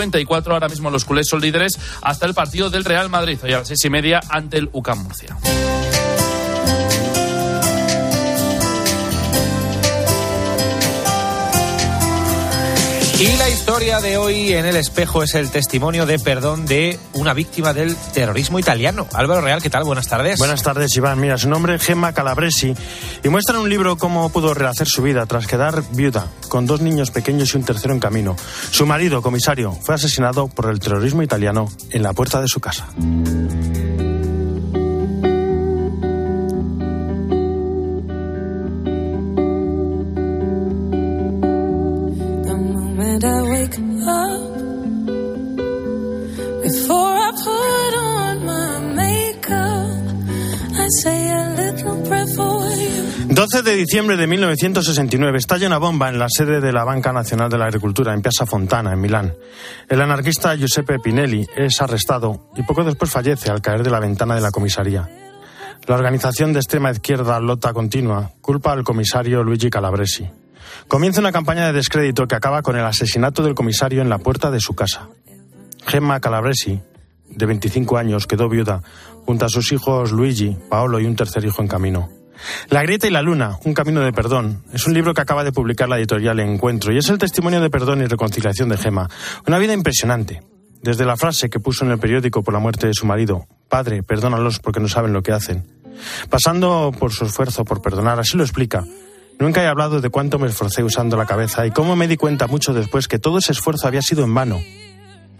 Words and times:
94. 0.00 0.54
Ahora 0.54 0.68
mismo 0.68 0.90
los 0.90 1.04
culés 1.04 1.28
son 1.28 1.40
líderes 1.40 1.78
hasta 2.02 2.26
el 2.26 2.34
partido 2.34 2.70
del 2.70 2.84
Real 2.84 3.10
Madrid, 3.10 3.38
hoy 3.42 3.52
a 3.52 3.58
las 3.58 3.68
seis 3.68 3.84
y 3.84 3.90
media 3.90 4.20
ante 4.28 4.58
el 4.58 4.70
UCAM 4.72 5.02
Murcia. 5.02 5.36
Y 13.20 13.36
la 13.36 13.50
historia 13.50 14.00
de 14.00 14.16
hoy 14.16 14.54
en 14.54 14.64
el 14.64 14.76
espejo 14.76 15.22
es 15.22 15.34
el 15.34 15.50
testimonio 15.50 16.06
de 16.06 16.18
perdón 16.18 16.64
de 16.64 16.98
una 17.12 17.34
víctima 17.34 17.74
del 17.74 17.94
terrorismo 18.14 18.58
italiano. 18.58 19.06
Álvaro 19.12 19.42
Real, 19.42 19.60
¿qué 19.60 19.68
tal? 19.68 19.84
Buenas 19.84 20.08
tardes. 20.08 20.38
Buenas 20.38 20.62
tardes, 20.62 20.96
Iván. 20.96 21.20
Mira, 21.20 21.36
su 21.36 21.46
nombre 21.46 21.74
es 21.74 21.84
Gemma 21.84 22.14
Calabresi 22.14 22.74
y 23.22 23.28
muestra 23.28 23.56
en 23.56 23.64
un 23.64 23.68
libro 23.68 23.98
cómo 23.98 24.30
pudo 24.30 24.54
rehacer 24.54 24.88
su 24.88 25.02
vida 25.02 25.26
tras 25.26 25.46
quedar 25.46 25.82
viuda, 25.90 26.28
con 26.48 26.64
dos 26.64 26.80
niños 26.80 27.10
pequeños 27.10 27.52
y 27.52 27.58
un 27.58 27.64
tercero 27.64 27.92
en 27.92 28.00
camino. 28.00 28.36
Su 28.70 28.86
marido, 28.86 29.20
comisario, 29.20 29.72
fue 29.72 29.96
asesinado 29.96 30.48
por 30.48 30.70
el 30.70 30.80
terrorismo 30.80 31.22
italiano 31.22 31.70
en 31.90 32.02
la 32.02 32.14
puerta 32.14 32.40
de 32.40 32.48
su 32.48 32.58
casa. 32.60 32.88
12 53.40 53.62
de 53.62 53.74
diciembre 53.74 54.18
de 54.18 54.26
1969 54.26 55.38
estalla 55.38 55.66
una 55.66 55.78
bomba 55.78 56.10
en 56.10 56.18
la 56.18 56.26
sede 56.28 56.60
de 56.60 56.72
la 56.72 56.84
Banca 56.84 57.10
Nacional 57.10 57.48
de 57.48 57.56
la 57.56 57.64
Agricultura 57.64 58.12
en 58.12 58.20
Piazza 58.20 58.44
Fontana, 58.44 58.92
en 58.92 59.00
Milán. 59.00 59.34
El 59.88 60.02
anarquista 60.02 60.54
Giuseppe 60.54 60.98
Pinelli 60.98 61.46
es 61.56 61.80
arrestado 61.80 62.50
y 62.54 62.62
poco 62.64 62.84
después 62.84 63.10
fallece 63.10 63.50
al 63.50 63.62
caer 63.62 63.82
de 63.82 63.88
la 63.88 63.98
ventana 63.98 64.34
de 64.34 64.42
la 64.42 64.50
comisaría. 64.50 65.08
La 65.86 65.94
organización 65.94 66.52
de 66.52 66.58
extrema 66.58 66.90
izquierda 66.90 67.40
Lotta 67.40 67.72
Continua 67.72 68.30
culpa 68.42 68.72
al 68.72 68.84
comisario 68.84 69.42
Luigi 69.42 69.70
Calabresi. 69.70 70.28
Comienza 70.86 71.20
una 71.20 71.32
campaña 71.32 71.64
de 71.64 71.72
descrédito 71.72 72.28
que 72.28 72.34
acaba 72.34 72.60
con 72.60 72.76
el 72.76 72.84
asesinato 72.84 73.42
del 73.42 73.54
comisario 73.54 74.02
en 74.02 74.10
la 74.10 74.18
puerta 74.18 74.50
de 74.50 74.60
su 74.60 74.74
casa. 74.74 75.08
Gemma 75.86 76.20
Calabresi, 76.20 76.78
de 77.30 77.46
25 77.46 77.96
años, 77.96 78.26
quedó 78.26 78.50
viuda 78.50 78.82
junto 79.24 79.46
a 79.46 79.48
sus 79.48 79.72
hijos 79.72 80.12
Luigi, 80.12 80.58
Paolo 80.68 81.00
y 81.00 81.06
un 81.06 81.16
tercer 81.16 81.42
hijo 81.46 81.62
en 81.62 81.68
camino. 81.68 82.19
La 82.68 82.82
grieta 82.82 83.06
y 83.06 83.10
la 83.10 83.22
luna, 83.22 83.58
un 83.64 83.74
camino 83.74 84.00
de 84.00 84.12
perdón, 84.12 84.64
es 84.72 84.86
un 84.86 84.94
libro 84.94 85.14
que 85.14 85.20
acaba 85.20 85.44
de 85.44 85.52
publicar 85.52 85.88
la 85.88 85.98
editorial 85.98 86.40
Encuentro 86.40 86.92
y 86.92 86.98
es 86.98 87.08
el 87.08 87.18
testimonio 87.18 87.60
de 87.60 87.70
perdón 87.70 88.02
y 88.02 88.06
reconciliación 88.06 88.68
de 88.68 88.76
Gema. 88.76 89.08
Una 89.46 89.58
vida 89.58 89.72
impresionante. 89.72 90.42
Desde 90.82 91.04
la 91.04 91.18
frase 91.18 91.50
que 91.50 91.60
puso 91.60 91.84
en 91.84 91.90
el 91.90 91.98
periódico 91.98 92.42
por 92.42 92.54
la 92.54 92.60
muerte 92.60 92.86
de 92.86 92.94
su 92.94 93.04
marido, 93.04 93.46
Padre, 93.68 94.02
perdónalos 94.02 94.60
porque 94.60 94.80
no 94.80 94.88
saben 94.88 95.12
lo 95.12 95.22
que 95.22 95.32
hacen. 95.32 95.66
Pasando 96.30 96.92
por 96.98 97.12
su 97.12 97.26
esfuerzo 97.26 97.64
por 97.64 97.82
perdonar, 97.82 98.18
así 98.18 98.36
lo 98.36 98.44
explica. 98.44 98.84
Nunca 99.38 99.62
he 99.62 99.66
hablado 99.66 100.00
de 100.00 100.10
cuánto 100.10 100.38
me 100.38 100.48
esforcé 100.48 100.82
usando 100.82 101.16
la 101.16 101.26
cabeza 101.26 101.66
y 101.66 101.70
cómo 101.70 101.96
me 101.96 102.08
di 102.08 102.16
cuenta 102.16 102.46
mucho 102.46 102.72
después 102.72 103.08
que 103.08 103.18
todo 103.18 103.38
ese 103.38 103.52
esfuerzo 103.52 103.88
había 103.88 104.02
sido 104.02 104.24
en 104.24 104.34
vano. 104.34 104.60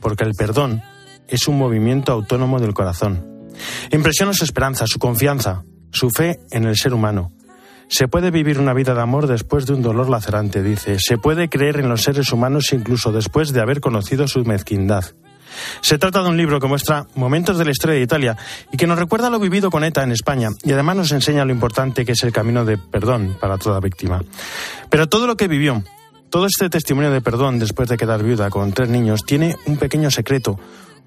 Porque 0.01 0.25
el 0.25 0.35
perdón 0.35 0.83
es 1.29 1.49
un 1.49 1.59
movimiento 1.59 2.13
autónomo 2.13 2.61
del 2.61 2.75
corazón. 2.75 3.49
Impresiona 3.91 4.33
su 4.33 4.45
esperanza, 4.45 4.87
su 4.87 4.99
confianza, 4.99 5.65
su 5.93 6.11
fe 6.11 6.41
en 6.51 6.65
el 6.65 6.77
ser 6.77 6.95
humano. 6.95 7.33
Se 7.89 8.07
puede 8.07 8.31
vivir 8.31 8.61
una 8.61 8.73
vida 8.73 8.95
de 8.95 9.01
amor 9.01 9.27
después 9.27 9.67
de 9.67 9.73
un 9.73 9.83
dolor 9.83 10.09
lacerante, 10.09 10.63
dice. 10.63 10.99
Se 11.01 11.19
puede 11.19 11.49
creer 11.49 11.81
en 11.81 11.89
los 11.89 12.03
seres 12.03 12.33
humanos 12.33 12.73
incluso 12.73 13.11
después 13.11 13.53
de 13.53 13.61
haber 13.61 13.81
conocido 13.81 14.29
su 14.29 14.45
mezquindad. 14.45 15.05
Se 15.81 15.99
trata 15.99 16.23
de 16.23 16.29
un 16.29 16.37
libro 16.37 16.61
que 16.61 16.69
muestra 16.69 17.07
momentos 17.15 17.59
de 17.59 17.65
la 17.65 17.73
historia 17.73 17.97
de 17.97 18.03
Italia 18.03 18.37
y 18.73 18.77
que 18.77 18.87
nos 18.87 18.99
recuerda 18.99 19.31
lo 19.31 19.41
vivido 19.41 19.71
con 19.71 19.83
ETA 19.83 20.05
en 20.05 20.13
España 20.13 20.51
y 20.63 20.73
además 20.73 20.97
nos 20.97 21.13
enseña 21.13 21.45
lo 21.45 21.53
importante 21.53 22.05
que 22.05 22.13
es 22.13 22.23
el 22.23 22.33
camino 22.33 22.65
de 22.65 22.79
perdón 22.79 23.37
para 23.41 23.59
toda 23.59 23.81
víctima. 23.81 24.23
Pero 24.89 25.09
todo 25.09 25.27
lo 25.27 25.37
que 25.37 25.49
vivió, 25.49 25.83
todo 26.31 26.47
este 26.47 26.71
testimonio 26.71 27.11
de 27.11 27.21
perdón 27.21 27.59
después 27.59 27.89
de 27.89 27.97
quedar 27.97 28.23
viuda 28.23 28.51
con 28.51 28.73
tres 28.73 28.89
niños, 28.89 29.25
tiene 29.25 29.57
un 29.67 29.77
pequeño 29.77 30.11
secreto, 30.11 30.59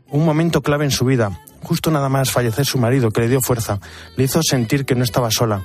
un 0.09 0.25
momento 0.25 0.61
clave 0.61 0.85
en 0.85 0.91
su 0.91 1.05
vida, 1.05 1.39
justo 1.61 1.91
nada 1.91 2.09
más 2.09 2.31
fallecer 2.31 2.65
su 2.65 2.77
marido, 2.77 3.11
que 3.11 3.21
le 3.21 3.29
dio 3.29 3.41
fuerza, 3.41 3.79
le 4.15 4.23
hizo 4.23 4.41
sentir 4.43 4.85
que 4.85 4.95
no 4.95 5.03
estaba 5.03 5.31
sola. 5.31 5.61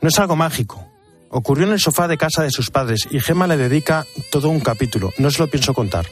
No 0.00 0.08
es 0.08 0.18
algo 0.18 0.36
mágico. 0.36 0.86
Ocurrió 1.28 1.66
en 1.66 1.72
el 1.72 1.80
sofá 1.80 2.08
de 2.08 2.18
casa 2.18 2.42
de 2.42 2.50
sus 2.50 2.70
padres 2.70 3.06
y 3.10 3.20
Gemma 3.20 3.46
le 3.46 3.56
dedica 3.56 4.04
todo 4.32 4.48
un 4.48 4.60
capítulo. 4.60 5.12
No 5.18 5.30
se 5.30 5.38
lo 5.38 5.48
pienso 5.48 5.74
contar. 5.74 6.06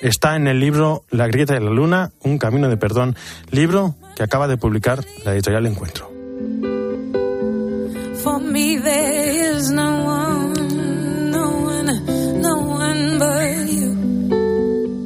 Está 0.00 0.36
en 0.36 0.46
el 0.48 0.60
libro 0.60 1.04
La 1.10 1.26
grieta 1.26 1.54
de 1.54 1.60
la 1.60 1.70
luna, 1.70 2.12
un 2.20 2.38
camino 2.38 2.68
de 2.68 2.76
perdón, 2.76 3.16
libro 3.50 3.96
que 4.16 4.22
acaba 4.22 4.48
de 4.48 4.56
publicar 4.56 5.04
la 5.24 5.32
editorial 5.32 5.66
Encuentro. 5.66 6.10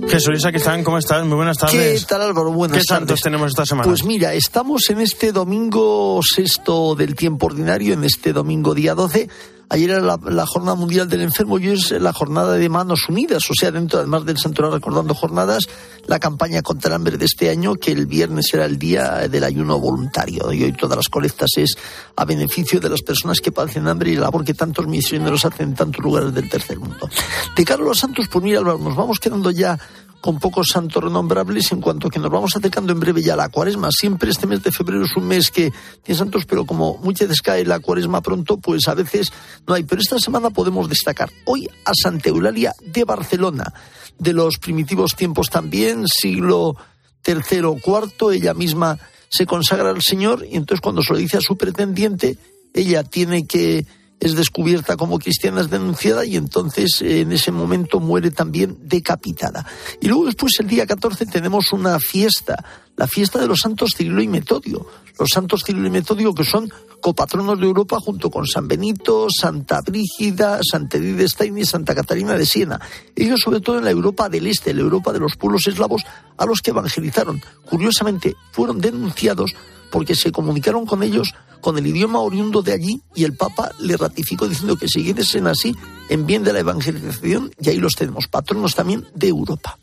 Jesús 0.09 0.45
están, 0.45 0.83
¿cómo 0.83 0.99
estás? 0.99 1.25
Muy 1.25 1.37
buenas 1.37 1.59
tardes. 1.59 2.01
¿Qué 2.01 2.07
tal 2.07 2.23
Álvaro? 2.23 2.51
Buenas 2.51 2.79
¿Qué 2.79 2.85
santos 2.85 3.21
tenemos 3.21 3.49
esta 3.49 3.67
semana? 3.67 3.87
Pues 3.87 4.05
mira, 4.05 4.33
estamos 4.33 4.89
en 4.91 5.01
este 5.01 5.33
domingo 5.33 6.21
sexto 6.23 6.95
del 6.95 7.15
tiempo 7.15 7.47
ordinario, 7.47 7.95
en 7.95 8.05
este 8.05 8.33
domingo 8.33 8.75
día 8.75 8.95
12 8.95 9.29
Ayer 9.71 9.91
era 9.91 10.01
la, 10.01 10.47
Jornada 10.47 10.75
Mundial 10.77 11.11
del 11.11 11.21
Enfermo 11.21 11.59
y 11.59 11.69
hoy 11.69 11.75
es 11.75 11.91
la 11.91 12.15
Jornada 12.15 12.55
de 12.55 12.69
Manos 12.71 13.09
Unidas, 13.09 13.43
o 13.51 13.55
sea, 13.55 13.71
dentro 13.71 13.99
además 13.99 14.25
del 14.25 14.39
santuario 14.39 14.75
recordando 14.75 15.15
jornadas, 15.15 15.65
la 16.06 16.19
campaña 16.19 16.62
contra 16.62 16.89
el 16.89 16.95
hambre 16.95 17.19
de 17.19 17.27
este 17.27 17.51
año, 17.51 17.75
que 17.75 17.93
el 17.93 18.06
viernes 18.06 18.47
era 18.55 18.65
el 18.65 18.79
día 18.79 19.29
del 19.29 19.45
ayuno 19.45 19.79
voluntario 19.79 20.51
y 20.53 20.65
hoy 20.65 20.73
todas 20.73 20.97
las 20.97 21.09
colectas 21.09 21.51
es 21.56 21.77
a 22.17 22.25
beneficio 22.25 22.81
de 22.81 22.89
las 22.89 23.03
personas 23.03 23.41
que 23.41 23.53
padecen 23.53 23.89
hambre 23.89 24.11
y 24.11 24.15
la 24.15 24.23
labor 24.23 24.43
que 24.43 24.55
tantos 24.55 24.87
misioneros 24.87 25.45
hacen 25.45 25.69
en 25.69 25.75
tantos 25.75 26.03
lugares 26.03 26.33
del 26.33 26.49
tercer 26.49 26.79
mundo. 26.79 27.11
De 27.55 27.65
Carlos 27.65 27.99
Santos, 27.99 28.27
pues 28.33 28.43
mira, 28.43 28.62
nos 28.62 28.97
vamos 28.97 29.21
quedando 29.21 29.50
ya 29.50 29.79
con 30.21 30.39
pocos 30.39 30.69
santos 30.69 31.03
renombrables 31.03 31.71
en 31.73 31.81
cuanto 31.81 32.09
que 32.09 32.19
nos 32.19 32.31
vamos 32.31 32.56
acercando 32.56 32.93
en 32.93 33.01
breve 33.01 33.23
ya 33.23 33.34
a 33.34 33.37
la 33.37 33.49
cuaresma. 33.49 33.91
Siempre 33.91 34.31
este 34.31 34.47
mes 34.47 34.62
de 34.62 34.73
febrero 34.73 35.05
es 35.05 35.17
un 35.17 35.27
mes 35.27 35.51
que 35.51 35.73
tiene 36.03 36.19
santos, 36.19 36.45
pero 36.47 36.67
como 36.67 36.99
muchas 36.99 37.29
veces 37.29 37.43
cae 37.43 37.65
la 37.65 37.79
cuaresma 37.81 38.21
pronto, 38.21 38.59
pues 38.59 38.89
a 38.89 38.95
veces 38.95 39.33
no 39.67 39.75
hay. 39.75 39.84
Pero 39.84 40.01
esta 40.01 40.19
semana 40.19 40.51
podemos 40.51 40.89
destacar 40.89 41.31
hoy 41.45 41.69
a 41.84 41.93
Santa 41.95 42.29
Eulalia 42.29 42.75
de 42.84 43.05
Barcelona, 43.05 43.73
de 44.19 44.33
los 44.33 44.59
primitivos 44.59 45.15
tiempos 45.15 45.51
también, 45.51 46.06
siglo 46.09 46.77
tercero 47.23 47.73
o 47.73 47.81
cuarto, 47.81 48.33
ella 48.33 48.55
misma 48.55 48.99
se 49.29 49.47
consagra 49.47 49.91
al 49.91 50.03
Señor 50.03 50.47
y 50.50 50.56
entonces 50.56 50.81
cuando 50.81 51.03
se 51.03 51.12
lo 51.12 51.19
dice 51.19 51.37
a 51.37 51.41
su 51.41 51.56
pretendiente, 51.56 52.39
ella 52.75 53.05
tiene 53.05 53.47
que 53.47 53.87
es 54.21 54.34
descubierta 54.34 54.97
como 54.97 55.19
cristiana, 55.19 55.61
es 55.61 55.71
denunciada 55.71 56.25
y 56.25 56.37
entonces 56.37 57.03
eh, 57.03 57.21
en 57.21 57.33
ese 57.33 57.53
momento 57.53 58.01
muere 58.01 58.31
también 58.31 58.77
decapitada. 58.83 59.67
Y 60.01 60.09
luego 60.09 60.27
después 60.27 60.53
el 60.61 60.67
día 60.67 60.87
14 60.87 61.27
tenemos 61.27 61.73
una 61.73 61.99
fiesta, 62.01 62.65
la 62.97 63.06
fiesta 63.06 63.39
de 63.39 63.47
los 63.47 63.61
santos 63.61 63.93
Cirilo 63.97 64.23
y 64.23 64.29
Metodio. 64.29 64.87
Los 65.19 65.29
santos 65.33 65.62
Cirilo 65.65 65.87
y 65.87 65.91
Metodio 65.91 66.34
que 66.34 66.45
son 66.45 66.71
copatronos 67.01 67.59
de 67.61 67.67
Europa 67.67 67.99
junto 68.01 68.31
con 68.31 68.47
San 68.47 68.67
Benito, 68.67 69.29
Santa 69.31 69.81
Brígida, 69.83 70.59
Santa 70.69 70.97
Edith 70.97 71.17
de 71.17 71.29
Stein 71.29 71.59
y 71.59 71.65
Santa 71.65 71.95
Catarina 71.95 72.35
de 72.35 72.45
Siena. 72.45 72.81
Ellos 73.15 73.41
sobre 73.41 73.61
todo 73.61 73.79
en 73.79 73.85
la 73.85 73.91
Europa 73.91 74.29
del 74.29 74.47
Este, 74.47 74.75
la 74.75 74.81
Europa 74.81 75.12
de 75.12 75.21
los 75.21 75.37
pueblos 75.37 75.67
eslavos 75.67 76.03
a 76.37 76.45
los 76.45 76.61
que 76.61 76.71
evangelizaron. 76.71 77.41
Curiosamente 77.65 78.35
fueron 78.53 78.81
denunciados 78.81 79.55
porque 79.91 80.15
se 80.15 80.32
comunicaron 80.32 80.87
con 80.87 81.03
ellos 81.03 81.34
con 81.60 81.76
el 81.78 81.87
idioma 81.87 82.21
oriundo 82.21 82.62
de 82.62 82.72
allí 82.72 83.00
y 83.15 83.25
el 83.25 83.34
Papa 83.34 83.72
le 83.81 83.97
ratificó 83.97 84.49
diciendo 84.49 84.76
que 84.76 84.88
siguiesen 84.88 85.47
así 85.47 85.75
en 86.09 86.26
bien 86.26 86.44
de 86.44 86.53
la 86.53 86.60
evangelización 86.60 87.50
y 87.60 87.69
ahí 87.69 87.78
los 87.78 87.94
tenemos, 87.94 88.28
patronos 88.28 88.75
también 88.75 89.06
de 89.15 89.28
Europa. 89.28 89.78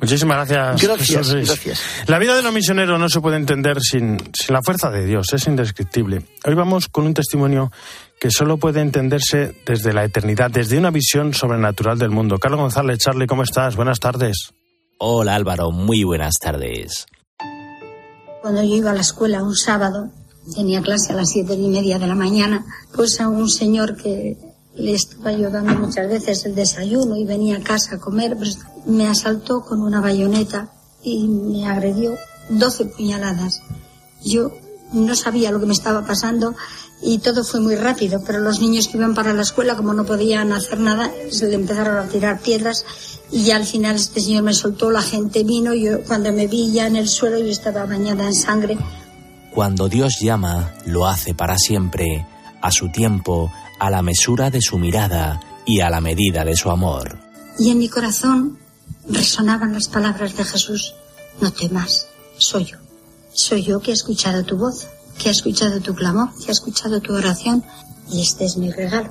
Muchísimas 0.00 0.48
gracias. 0.48 0.82
Gracias, 0.82 1.32
gracias. 1.32 1.80
La 2.08 2.18
vida 2.18 2.34
de 2.34 2.42
los 2.42 2.52
misioneros 2.52 2.98
no 2.98 3.08
se 3.08 3.20
puede 3.20 3.36
entender 3.36 3.80
sin, 3.80 4.18
sin, 4.34 4.52
la 4.52 4.60
fuerza 4.60 4.90
de 4.90 5.06
Dios, 5.06 5.28
es 5.32 5.46
indescriptible. 5.46 6.26
Hoy 6.44 6.54
vamos 6.54 6.88
con 6.88 7.06
un 7.06 7.14
testimonio 7.14 7.70
que 8.20 8.28
solo 8.32 8.56
puede 8.56 8.80
entenderse 8.80 9.54
desde 9.64 9.92
la 9.92 10.04
eternidad, 10.04 10.50
desde 10.50 10.76
una 10.76 10.90
visión 10.90 11.34
sobrenatural 11.34 12.00
del 12.00 12.10
mundo. 12.10 12.38
Carlos 12.38 12.60
González, 12.60 12.98
Charlie, 12.98 13.28
¿cómo 13.28 13.44
estás? 13.44 13.76
Buenas 13.76 14.00
tardes. 14.00 14.52
Hola 14.98 15.36
Álvaro, 15.36 15.70
muy 15.70 16.02
buenas 16.02 16.34
tardes. 16.40 17.06
Cuando 18.42 18.62
yo 18.64 18.74
iba 18.74 18.90
a 18.90 18.94
la 18.94 19.02
escuela 19.02 19.44
un 19.44 19.54
sábado, 19.54 20.10
tenía 20.56 20.82
clase 20.82 21.12
a 21.12 21.16
las 21.16 21.30
siete 21.30 21.54
y 21.54 21.68
media 21.68 22.00
de 22.00 22.08
la 22.08 22.16
mañana, 22.16 22.66
pues 22.92 23.20
a 23.20 23.28
un 23.28 23.48
señor 23.48 23.96
que 23.96 24.36
le 24.74 24.94
estaba 24.94 25.30
ayudando 25.30 25.74
muchas 25.78 26.08
veces 26.08 26.44
el 26.44 26.56
desayuno 26.56 27.16
y 27.16 27.24
venía 27.24 27.58
a 27.58 27.62
casa 27.62 27.94
a 27.94 27.98
comer, 28.00 28.36
pues 28.36 28.58
me 28.84 29.06
asaltó 29.06 29.64
con 29.64 29.80
una 29.80 30.00
bayoneta 30.00 30.72
y 31.04 31.28
me 31.28 31.68
agredió 31.68 32.16
doce 32.48 32.86
puñaladas. 32.86 33.62
Yo 34.24 34.50
no 34.92 35.14
sabía 35.14 35.50
lo 35.50 35.60
que 35.60 35.66
me 35.66 35.72
estaba 35.72 36.04
pasando 36.04 36.54
y 37.02 37.18
todo 37.18 37.42
fue 37.42 37.60
muy 37.60 37.74
rápido, 37.74 38.22
pero 38.24 38.38
los 38.38 38.60
niños 38.60 38.88
que 38.88 38.96
iban 38.96 39.14
para 39.14 39.32
la 39.32 39.42
escuela, 39.42 39.76
como 39.76 39.92
no 39.92 40.04
podían 40.04 40.52
hacer 40.52 40.78
nada, 40.78 41.10
se 41.30 41.48
le 41.48 41.56
empezaron 41.56 41.98
a 41.98 42.08
tirar 42.08 42.40
piedras 42.40 42.84
y 43.30 43.44
ya 43.44 43.56
al 43.56 43.66
final 43.66 43.96
este 43.96 44.20
señor 44.20 44.44
me 44.44 44.54
soltó, 44.54 44.90
la 44.90 45.02
gente 45.02 45.42
vino, 45.42 45.74
yo 45.74 46.02
cuando 46.04 46.32
me 46.32 46.46
vi 46.46 46.70
ya 46.70 46.86
en 46.86 46.96
el 46.96 47.08
suelo 47.08 47.38
yo 47.38 47.46
estaba 47.46 47.86
bañada 47.86 48.26
en 48.26 48.34
sangre. 48.34 48.78
Cuando 49.52 49.88
Dios 49.88 50.18
llama, 50.20 50.74
lo 50.86 51.06
hace 51.06 51.34
para 51.34 51.58
siempre, 51.58 52.26
a 52.60 52.70
su 52.70 52.90
tiempo, 52.90 53.52
a 53.80 53.90
la 53.90 54.02
mesura 54.02 54.50
de 54.50 54.62
su 54.62 54.78
mirada 54.78 55.40
y 55.66 55.80
a 55.80 55.90
la 55.90 56.00
medida 56.00 56.44
de 56.44 56.56
su 56.56 56.70
amor. 56.70 57.18
Y 57.58 57.70
en 57.70 57.78
mi 57.78 57.88
corazón 57.88 58.58
resonaban 59.08 59.74
las 59.74 59.88
palabras 59.88 60.36
de 60.36 60.44
Jesús, 60.44 60.94
no 61.40 61.52
temas, 61.52 62.06
soy 62.38 62.66
yo. 62.66 62.81
Soy 63.34 63.62
yo 63.62 63.80
que 63.80 63.90
he 63.90 63.94
escuchado 63.94 64.44
tu 64.44 64.56
voz, 64.56 64.88
que 65.18 65.28
he 65.28 65.32
escuchado 65.32 65.80
tu 65.80 65.94
clamor, 65.94 66.28
que 66.38 66.48
he 66.48 66.52
escuchado 66.52 67.00
tu 67.00 67.14
oración 67.14 67.64
y 68.10 68.20
este 68.20 68.44
es 68.44 68.56
mi 68.56 68.70
regalo. 68.70 69.10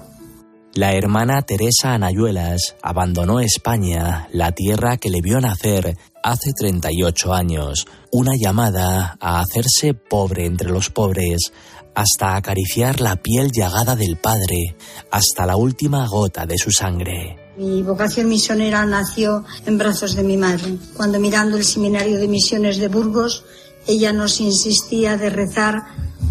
La 0.73 0.93
hermana 0.93 1.41
Teresa 1.41 1.93
Anayuelas 1.93 2.75
abandonó 2.81 3.41
España, 3.41 4.29
la 4.31 4.53
tierra 4.53 4.95
que 4.97 5.09
le 5.09 5.19
vio 5.21 5.41
nacer 5.41 5.97
hace 6.23 6.53
38 6.53 7.33
años, 7.33 7.87
una 8.11 8.31
llamada 8.39 9.17
a 9.19 9.41
hacerse 9.41 9.93
pobre 9.93 10.45
entre 10.45 10.69
los 10.69 10.89
pobres, 10.89 11.51
hasta 11.93 12.37
acariciar 12.37 13.01
la 13.01 13.17
piel 13.17 13.51
llagada 13.51 13.97
del 13.97 14.15
Padre, 14.15 14.77
hasta 15.09 15.45
la 15.45 15.57
última 15.57 16.07
gota 16.07 16.45
de 16.45 16.57
su 16.57 16.71
sangre. 16.71 17.37
Mi 17.57 17.83
vocación 17.83 18.29
misionera 18.29 18.85
nació 18.85 19.43
en 19.65 19.77
brazos 19.77 20.15
de 20.15 20.23
mi 20.23 20.37
madre, 20.37 20.77
cuando 20.95 21.19
mirando 21.19 21.57
el 21.57 21.65
seminario 21.65 22.17
de 22.17 22.29
misiones 22.29 22.77
de 22.77 22.87
Burgos, 22.87 23.43
ella 23.87 24.13
nos 24.13 24.39
insistía 24.39 25.17
de 25.17 25.29
rezar 25.29 25.83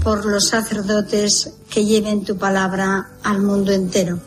por 0.02 0.24
los 0.24 0.48
sacerdotes 0.48 1.52
que 1.68 1.84
lleven 1.84 2.24
tu 2.24 2.36
palabra 2.36 3.10
al 3.22 3.40
mundo 3.40 3.72
entero. 3.72 4.18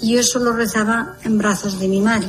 Y 0.00 0.14
yo 0.14 0.22
solo 0.22 0.52
rezaba 0.52 1.16
en 1.24 1.38
brazos 1.38 1.80
de 1.80 1.88
mi 1.88 2.00
madre. 2.00 2.28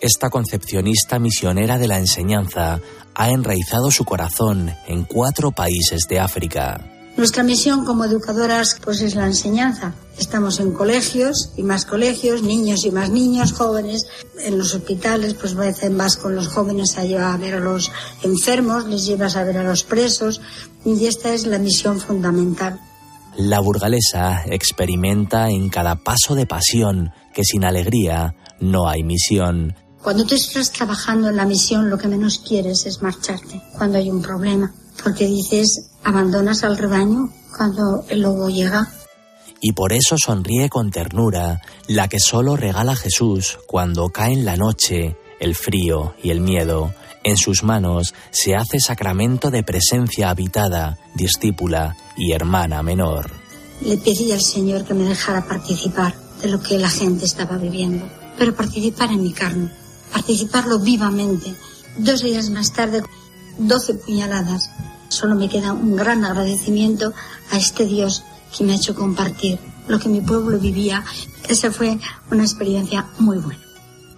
Esta 0.00 0.30
concepcionista 0.30 1.18
misionera 1.18 1.76
de 1.76 1.88
la 1.88 1.98
enseñanza 1.98 2.80
ha 3.14 3.30
enraizado 3.30 3.90
su 3.90 4.04
corazón 4.04 4.72
en 4.86 5.04
cuatro 5.04 5.50
países 5.50 6.06
de 6.08 6.20
África. 6.20 6.80
Nuestra 7.20 7.42
misión 7.42 7.84
como 7.84 8.06
educadoras 8.06 8.78
pues 8.82 9.02
es 9.02 9.14
la 9.14 9.26
enseñanza. 9.26 9.92
Estamos 10.18 10.58
en 10.58 10.72
colegios 10.72 11.50
y 11.54 11.62
más 11.62 11.84
colegios, 11.84 12.42
niños 12.42 12.86
y 12.86 12.90
más 12.90 13.10
niños, 13.10 13.52
jóvenes. 13.52 14.06
En 14.42 14.56
los 14.56 14.74
hospitales 14.74 15.34
pues 15.34 15.52
a 15.52 15.58
veces 15.58 15.94
vas 15.94 16.16
con 16.16 16.34
los 16.34 16.48
jóvenes 16.48 16.96
a, 16.96 17.04
llevar 17.04 17.34
a 17.34 17.36
ver 17.36 17.56
a 17.56 17.60
los 17.60 17.92
enfermos, 18.22 18.86
les 18.86 19.04
llevas 19.04 19.36
a 19.36 19.44
ver 19.44 19.58
a 19.58 19.62
los 19.62 19.84
presos 19.84 20.40
y 20.82 21.04
esta 21.04 21.34
es 21.34 21.46
la 21.46 21.58
misión 21.58 22.00
fundamental. 22.00 22.80
La 23.36 23.60
burgalesa 23.60 24.42
experimenta 24.46 25.50
en 25.50 25.68
cada 25.68 25.96
paso 25.96 26.34
de 26.34 26.46
pasión 26.46 27.12
que 27.34 27.44
sin 27.44 27.66
alegría 27.66 28.34
no 28.60 28.88
hay 28.88 29.02
misión. 29.02 29.76
Cuando 30.02 30.24
tú 30.24 30.36
estás 30.36 30.72
trabajando 30.72 31.28
en 31.28 31.36
la 31.36 31.44
misión 31.44 31.90
lo 31.90 31.98
que 31.98 32.08
menos 32.08 32.38
quieres 32.38 32.86
es 32.86 33.02
marcharte 33.02 33.60
cuando 33.76 33.98
hay 33.98 34.08
un 34.08 34.22
problema 34.22 34.72
porque 35.02 35.26
dices, 35.26 35.90
abandonas 36.04 36.64
al 36.64 36.76
rebaño 36.76 37.30
cuando 37.56 38.04
el 38.08 38.22
lobo 38.22 38.48
llega. 38.48 38.90
Y 39.60 39.72
por 39.72 39.92
eso 39.92 40.16
sonríe 40.16 40.68
con 40.68 40.90
ternura 40.90 41.60
la 41.86 42.08
que 42.08 42.18
solo 42.18 42.56
regala 42.56 42.96
Jesús 42.96 43.58
cuando 43.66 44.08
cae 44.08 44.32
en 44.32 44.44
la 44.44 44.56
noche 44.56 45.16
el 45.38 45.54
frío 45.54 46.14
y 46.22 46.30
el 46.30 46.40
miedo. 46.40 46.94
En 47.22 47.36
sus 47.36 47.62
manos 47.62 48.14
se 48.30 48.54
hace 48.54 48.80
sacramento 48.80 49.50
de 49.50 49.62
presencia 49.62 50.30
habitada, 50.30 50.98
discípula 51.14 51.96
y 52.16 52.32
hermana 52.32 52.82
menor. 52.82 53.30
Le 53.82 53.98
pedí 53.98 54.32
al 54.32 54.40
Señor 54.40 54.84
que 54.84 54.94
me 54.94 55.04
dejara 55.04 55.46
participar 55.46 56.14
de 56.40 56.48
lo 56.48 56.60
que 56.62 56.78
la 56.78 56.88
gente 56.88 57.26
estaba 57.26 57.58
viviendo, 57.58 58.06
pero 58.38 58.54
participar 58.54 59.10
en 59.10 59.22
mi 59.22 59.32
carne, 59.32 59.70
participarlo 60.12 60.78
vivamente. 60.78 61.54
Dos 61.98 62.22
días 62.22 62.48
más 62.48 62.72
tarde, 62.72 63.02
doce 63.58 63.94
puñaladas 63.94 64.70
Solo 65.10 65.34
me 65.34 65.48
queda 65.48 65.72
un 65.72 65.96
gran 65.96 66.24
agradecimiento 66.24 67.12
a 67.50 67.58
este 67.58 67.84
Dios 67.84 68.22
que 68.56 68.62
me 68.62 68.72
ha 68.72 68.76
hecho 68.76 68.94
compartir 68.94 69.58
lo 69.88 69.98
que 69.98 70.08
mi 70.08 70.20
pueblo 70.20 70.58
vivía. 70.58 71.04
Esa 71.48 71.72
fue 71.72 71.98
una 72.30 72.44
experiencia 72.44 73.08
muy 73.18 73.38
buena. 73.38 73.60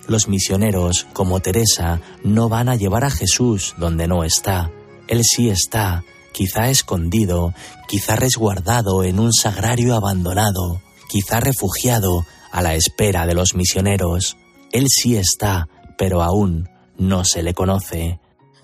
Los 0.06 0.28
misioneros, 0.28 1.06
como 1.14 1.40
Teresa, 1.40 2.02
no 2.24 2.50
van 2.50 2.68
a 2.68 2.76
llevar 2.76 3.04
a 3.04 3.10
Jesús 3.10 3.74
donde 3.78 4.06
no 4.06 4.22
está. 4.22 4.70
Él 5.08 5.22
sí 5.24 5.48
está, 5.48 6.04
quizá 6.32 6.68
escondido, 6.68 7.54
quizá 7.88 8.14
resguardado 8.14 9.02
en 9.02 9.18
un 9.18 9.32
sagrario 9.32 9.94
abandonado, 9.94 10.82
quizá 11.08 11.40
refugiado 11.40 12.26
a 12.50 12.60
la 12.60 12.74
espera 12.74 13.26
de 13.26 13.34
los 13.34 13.54
misioneros. 13.54 14.36
Él 14.72 14.88
sí 14.88 15.16
está, 15.16 15.68
pero 15.96 16.22
aún 16.22 16.68
no 16.98 17.24
se 17.24 17.42
le 17.42 17.54
conoce. 17.54 18.20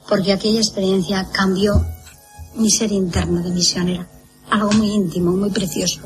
Porque 0.06 0.32
aquella 0.32 0.58
experiencia 0.58 1.26
cambió 1.32 1.86
mi 2.58 2.70
ser 2.70 2.92
interno 2.92 3.42
de 3.42 3.50
misionera. 3.50 4.08
Algo 4.50 4.72
muy 4.72 4.90
íntimo, 4.90 5.32
muy 5.32 5.50
precioso. 5.50 6.00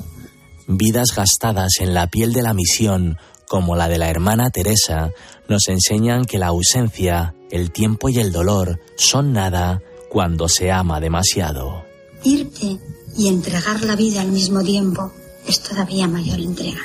Vidas 0.67 1.09
gastadas 1.15 1.73
en 1.81 1.95
la 1.95 2.07
piel 2.09 2.33
de 2.33 2.43
la 2.43 2.55
misión, 2.55 3.19
como 3.49 3.77
la 3.77 3.89
de 3.89 3.99
la 3.99 4.09
hermana 4.09 4.51
Teresa, 4.51 5.11
nos 5.49 5.69
enseñan 5.69 6.25
que 6.25 6.39
la 6.39 6.49
ausencia, 6.49 7.35
el 7.51 7.71
tiempo 7.71 8.09
y 8.09 8.19
el 8.19 8.33
dolor 8.33 8.81
son 8.97 9.33
nada 9.33 9.83
cuando 10.09 10.49
se 10.49 10.71
ama 10.71 11.01
demasiado. 11.01 11.85
Irte 12.25 12.79
y 13.17 13.29
entregar 13.29 13.83
la 13.83 13.97
vida 13.97 14.21
al 14.21 14.33
mismo 14.33 14.63
tiempo 14.63 15.13
es 15.47 15.61
todavía 15.61 16.07
mayor 16.07 16.41
entrega. 16.41 16.81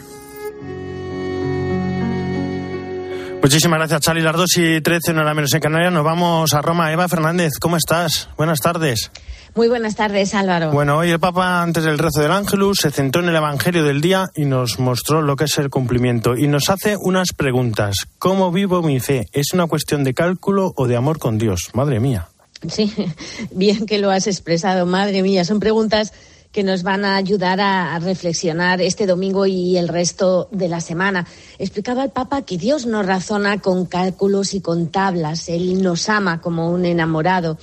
Muchísimas 3.47 3.79
gracias, 3.79 4.01
Charlie. 4.01 4.23
Las 4.23 4.35
2 4.35 4.57
y 4.57 4.81
13, 4.81 5.13
no 5.13 5.23
la 5.23 5.33
menos 5.33 5.53
en 5.53 5.61
Canarias. 5.61 5.93
Nos 5.93 6.03
vamos 6.03 6.53
a 6.53 6.61
Roma. 6.61 6.91
Eva 6.91 7.07
Fernández, 7.07 7.53
¿cómo 7.61 7.77
estás? 7.77 8.27
Buenas 8.35 8.59
tardes. 8.59 9.09
Muy 9.55 9.69
buenas 9.69 9.95
tardes, 9.95 10.35
Álvaro. 10.35 10.71
Bueno, 10.71 10.97
hoy 10.97 11.11
el 11.11 11.19
Papa, 11.21 11.61
antes 11.61 11.85
del 11.85 11.97
rezo 11.97 12.19
del 12.19 12.33
Ángelus, 12.33 12.79
se 12.81 12.91
centró 12.91 13.23
en 13.23 13.29
el 13.29 13.37
Evangelio 13.37 13.85
del 13.85 14.01
día 14.01 14.25
y 14.35 14.43
nos 14.43 14.79
mostró 14.79 15.21
lo 15.21 15.37
que 15.37 15.45
es 15.45 15.57
el 15.59 15.69
cumplimiento. 15.69 16.35
Y 16.35 16.49
nos 16.49 16.69
hace 16.69 16.97
unas 16.97 17.29
preguntas. 17.31 17.95
¿Cómo 18.19 18.51
vivo 18.51 18.81
mi 18.81 18.99
fe? 18.99 19.27
¿Es 19.31 19.53
una 19.53 19.65
cuestión 19.67 20.03
de 20.03 20.13
cálculo 20.13 20.73
o 20.75 20.85
de 20.85 20.97
amor 20.97 21.17
con 21.17 21.37
Dios? 21.37 21.69
Madre 21.73 22.01
mía. 22.01 22.27
Sí, 22.67 22.93
bien 23.51 23.85
que 23.85 23.97
lo 23.97 24.11
has 24.11 24.27
expresado, 24.27 24.85
madre 24.85 25.21
mía. 25.21 25.45
Son 25.45 25.61
preguntas 25.61 26.11
que 26.57 26.63
nos 26.63 26.81
van 26.81 27.05
a 27.05 27.17
ayudar 27.17 27.61
a 27.61 27.99
reflexionar 27.99 28.81
este 28.81 29.05
domingo 29.05 29.45
y 29.45 29.77
el 29.77 29.87
resto 29.87 30.47
de 30.49 30.67
la 30.67 30.81
semana. 30.81 31.27
Explicaba 31.59 32.03
el 32.03 32.09
Papa 32.09 32.41
que 32.41 32.57
Dios 32.57 32.87
no 32.87 33.03
razona 33.03 33.59
con 33.59 33.85
cálculos 33.85 34.55
y 34.55 34.61
con 34.61 34.87
tablas, 34.87 35.49
Él 35.49 35.83
nos 35.83 36.09
ama 36.09 36.41
como 36.41 36.71
un 36.71 36.85
enamorado. 36.85 37.59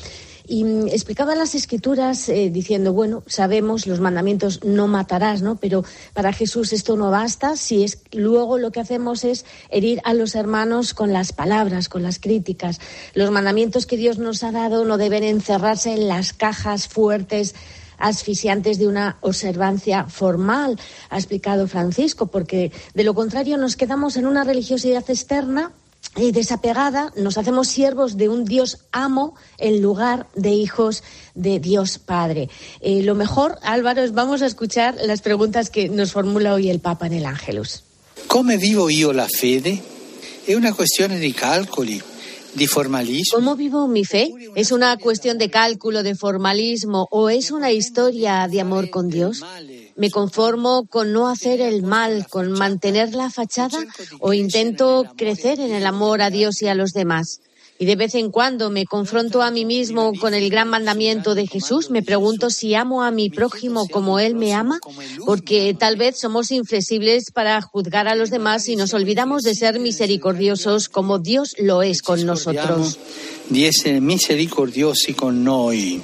Y 0.47 0.63
mm, 0.63 0.87
explicaba 0.87 1.35
las 1.35 1.57
escrituras 1.57 2.29
eh, 2.29 2.51
diciendo, 2.51 2.93
bueno, 2.93 3.25
sabemos 3.27 3.89
los 3.89 3.99
mandamientos 3.99 4.63
no 4.63 4.87
matarás, 4.87 5.43
¿no? 5.43 5.57
Pero 5.57 5.85
para 6.13 6.33
Jesús 6.33 6.73
esto 6.73 6.97
no 6.97 7.11
basta 7.11 7.57
si 7.57 7.83
es 7.83 7.99
luego 8.13 8.59
lo 8.59 8.71
que 8.71 8.79
hacemos 8.79 9.25
es 9.25 9.45
herir 9.71 10.01
a 10.05 10.15
los 10.15 10.37
hermanos 10.37 10.95
con 10.95 11.13
las 11.13 11.33
palabras, 11.33 11.89
con 11.89 12.05
las 12.05 12.21
críticas. 12.21 12.79
Los 13.13 13.33
mandamientos 13.33 13.87
que 13.87 13.97
Dios 13.97 14.19
nos 14.19 14.45
ha 14.45 14.53
dado 14.53 14.85
no 14.85 14.99
deben 14.99 15.25
encerrarse 15.25 15.95
en 15.95 16.07
las 16.07 16.33
cajas 16.33 16.87
fuertes 16.87 17.57
asfixiantes 18.05 18.79
de 18.79 18.87
una 18.87 19.17
observancia 19.23 20.05
formal, 20.05 20.79
ha 21.09 21.17
explicado 21.17 21.67
Francisco, 21.67 22.27
porque 22.27 22.71
de 22.93 23.05
lo 23.05 23.15
contrario 23.15 23.57
nos 23.57 23.77
quedamos 23.77 24.17
en 24.17 24.27
una 24.27 24.45
religiosidad 24.45 25.09
externa 25.09 25.73
y 26.17 26.31
desapegada, 26.31 27.13
nos 27.17 27.39
hacemos 27.39 27.69
siervos 27.69 28.17
de 28.17 28.29
un 28.29 28.45
Dios 28.45 28.79
amo 28.93 29.35
en 29.59 29.81
lugar 29.81 30.27
de 30.35 30.51
hijos 30.51 31.03
de 31.35 31.59
Dios 31.59 31.99
Padre. 31.99 32.51
Eh, 32.81 33.03
lo 33.03 33.15
mejor, 33.15 33.59
Álvaro, 33.63 34.03
es 34.03 34.13
vamos 34.13 34.43
a 34.43 34.47
escuchar 34.47 34.97
las 35.03 35.23
preguntas 35.23 35.71
que 35.71 35.89
nos 35.89 36.13
formula 36.13 36.53
hoy 36.53 36.69
el 36.69 36.81
Papa 36.81 37.07
en 37.07 37.15
el 37.15 37.27
Ángelus. 37.27 37.85
¿Cómo 38.27 38.57
vivo 38.59 38.91
yo 38.91 39.13
la 39.13 39.29
fede? 39.29 39.83
Es 40.47 40.55
una 40.55 40.73
cuestión 40.73 41.19
de 41.19 41.33
cálculo. 41.33 42.14
¿Cómo 43.33 43.57
vivo 43.57 43.89
mi 43.89 44.05
fe? 44.05 44.33
¿Es 44.55 44.71
una 44.71 44.97
cuestión 44.97 45.39
de 45.39 45.51
cálculo, 45.51 46.03
de 46.03 46.15
formalismo 46.15 47.09
o 47.11 47.29
es 47.29 47.51
una 47.51 47.73
historia 47.73 48.47
de 48.49 48.61
amor 48.61 48.91
con 48.91 49.09
Dios? 49.09 49.43
¿Me 49.97 50.11
conformo 50.11 50.87
con 50.87 51.13
no 51.13 51.29
hacer 51.29 51.61
el 51.61 51.83
mal, 51.83 52.27
con 52.29 52.53
mantener 52.53 53.15
la 53.15 53.31
fachada 53.31 53.79
o 54.21 54.33
intento 54.33 55.05
crecer 55.17 55.59
en 55.61 55.73
el 55.73 55.87
amor 55.87 56.23
a 56.23 56.31
Dios 56.31 56.63
y 56.63 56.69
a 56.69 56.75
los 56.75 56.93
demás? 56.93 57.41
Y 57.79 57.87
de 57.87 57.97
vez 57.97 58.15
en 58.15 58.31
cuando 58.31 58.71
me 58.71 58.85
confronto 58.87 59.43
a 59.43 59.51
mí 59.51 59.65
mismo 59.65 60.13
con 60.21 60.33
el 60.33 60.49
gran 60.49 60.69
mandamiento 60.69 61.35
de 61.35 61.47
Jesús. 61.47 61.91
Me 61.91 62.03
pregunto 62.03 62.51
si 62.51 62.75
amo 62.75 63.03
a 63.03 63.11
mi 63.11 63.31
prójimo 63.31 63.89
como 63.89 64.21
Él 64.21 64.37
me 64.37 64.55
ama, 64.55 64.79
porque 65.27 65.75
tal 65.79 65.97
vez 65.97 66.19
somos 66.19 66.51
inflexibles 66.53 67.25
para 67.33 67.61
juzgar 67.63 68.07
a 68.07 68.15
los 68.15 68.31
demás 68.31 68.69
y 68.69 68.77
nos 68.77 68.95
olvidamos 68.95 69.43
de 69.43 69.55
ser 69.55 69.81
misericordiosos 69.81 70.89
como 70.89 71.19
Dios 71.19 71.55
lo 71.59 71.83
es 71.83 72.03
con 72.03 72.25
nosotros. 72.25 72.99
misericordiosi 73.51 75.15
con 75.15 75.43
noi. 75.43 76.01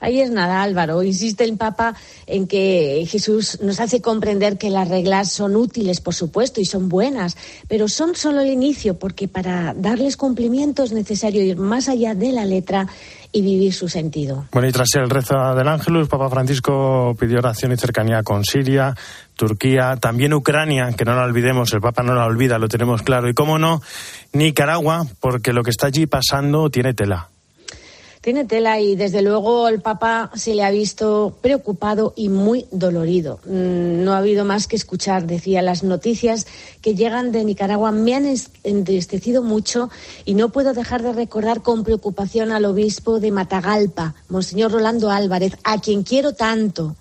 Ahí 0.00 0.20
es 0.20 0.30
nada, 0.30 0.62
Álvaro. 0.62 1.02
Insiste 1.02 1.44
el 1.44 1.56
Papa 1.56 1.94
en 2.26 2.46
que 2.46 3.04
Jesús 3.08 3.58
nos 3.60 3.80
hace 3.80 4.00
comprender 4.00 4.56
que 4.56 4.70
las 4.70 4.88
reglas 4.88 5.32
son 5.32 5.56
útiles, 5.56 6.00
por 6.00 6.14
supuesto, 6.14 6.60
y 6.60 6.64
son 6.64 6.88
buenas, 6.88 7.36
pero 7.66 7.88
son 7.88 8.14
solo 8.14 8.40
el 8.40 8.50
inicio, 8.50 8.98
porque 8.98 9.26
para 9.26 9.74
darles 9.74 10.16
cumplimiento 10.16 10.84
es 10.84 10.92
necesario 10.92 11.42
ir 11.42 11.56
más 11.56 11.88
allá 11.88 12.14
de 12.14 12.30
la 12.30 12.44
letra 12.44 12.86
y 13.32 13.42
vivir 13.42 13.74
su 13.74 13.88
sentido. 13.88 14.46
Bueno, 14.52 14.68
y 14.68 14.72
tras 14.72 14.88
el 14.94 15.10
rezo 15.10 15.34
del 15.54 15.68
Ángelus, 15.68 16.08
Papa 16.08 16.30
Francisco 16.30 17.16
pidió 17.18 17.38
oración 17.38 17.72
y 17.72 17.76
cercanía 17.76 18.22
con 18.22 18.44
Siria, 18.44 18.94
Turquía, 19.34 19.96
también 19.96 20.32
Ucrania, 20.32 20.92
que 20.96 21.04
no 21.04 21.14
la 21.14 21.24
olvidemos, 21.24 21.72
el 21.72 21.80
Papa 21.80 22.02
no 22.02 22.14
la 22.14 22.24
olvida, 22.24 22.58
lo 22.58 22.68
tenemos 22.68 23.02
claro, 23.02 23.28
y 23.28 23.34
cómo 23.34 23.58
no, 23.58 23.82
Nicaragua, 24.32 25.06
porque 25.20 25.52
lo 25.52 25.62
que 25.62 25.70
está 25.70 25.88
allí 25.88 26.06
pasando 26.06 26.70
tiene 26.70 26.94
tela 26.94 27.28
tiene 28.28 28.44
tela 28.44 28.78
y 28.78 28.94
desde 28.94 29.22
luego 29.22 29.68
el 29.68 29.80
Papa 29.80 30.30
se 30.34 30.54
le 30.54 30.62
ha 30.62 30.70
visto 30.70 31.38
preocupado 31.40 32.12
y 32.14 32.28
muy 32.28 32.66
dolorido. 32.70 33.40
Mm, 33.46 34.04
no 34.04 34.12
ha 34.12 34.18
habido 34.18 34.44
más 34.44 34.66
que 34.66 34.76
escuchar, 34.76 35.26
decía, 35.26 35.62
las 35.62 35.82
noticias 35.82 36.46
que 36.82 36.94
llegan 36.94 37.32
de 37.32 37.42
Nicaragua 37.42 37.90
me 37.90 38.14
han 38.14 38.26
entristecido 38.64 39.42
mucho 39.42 39.88
y 40.26 40.34
no 40.34 40.50
puedo 40.50 40.74
dejar 40.74 41.02
de 41.02 41.14
recordar 41.14 41.62
con 41.62 41.84
preocupación 41.84 42.52
al 42.52 42.66
obispo 42.66 43.18
de 43.18 43.30
Matagalpa, 43.30 44.14
Monseñor 44.28 44.72
Rolando 44.72 45.10
Álvarez, 45.10 45.56
a 45.64 45.80
quien 45.80 46.02
quiero 46.02 46.34
tanto. 46.34 46.96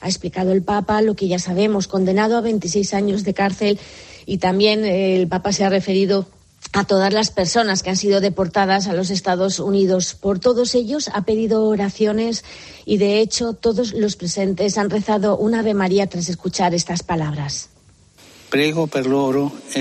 Ha 0.00 0.06
explicado 0.06 0.52
el 0.52 0.62
Papa 0.62 1.02
lo 1.02 1.16
que 1.16 1.26
ya 1.26 1.40
sabemos, 1.40 1.88
condenado 1.88 2.36
a 2.36 2.40
26 2.40 2.94
años 2.94 3.24
de 3.24 3.34
cárcel 3.34 3.80
y 4.26 4.38
también 4.38 4.84
el 4.84 5.26
Papa 5.26 5.50
se 5.50 5.64
ha 5.64 5.70
referido 5.70 6.28
a 6.72 6.84
todas 6.84 7.12
las 7.12 7.30
personas 7.30 7.82
que 7.82 7.90
han 7.90 7.96
sido 7.96 8.20
deportadas 8.20 8.86
a 8.86 8.94
los 8.94 9.10
Estados 9.10 9.58
Unidos. 9.60 10.14
Por 10.14 10.38
todos 10.38 10.74
ellos 10.74 11.10
ha 11.12 11.22
pedido 11.24 11.64
oraciones 11.64 12.44
y, 12.84 12.98
de 12.98 13.20
hecho, 13.20 13.52
todos 13.52 13.92
los 13.92 14.16
presentes 14.16 14.78
han 14.78 14.90
rezado 14.90 15.36
un 15.36 15.54
Ave 15.54 15.74
María 15.74 16.06
tras 16.06 16.28
escuchar 16.28 16.74
estas 16.74 17.02
palabras. 17.02 17.71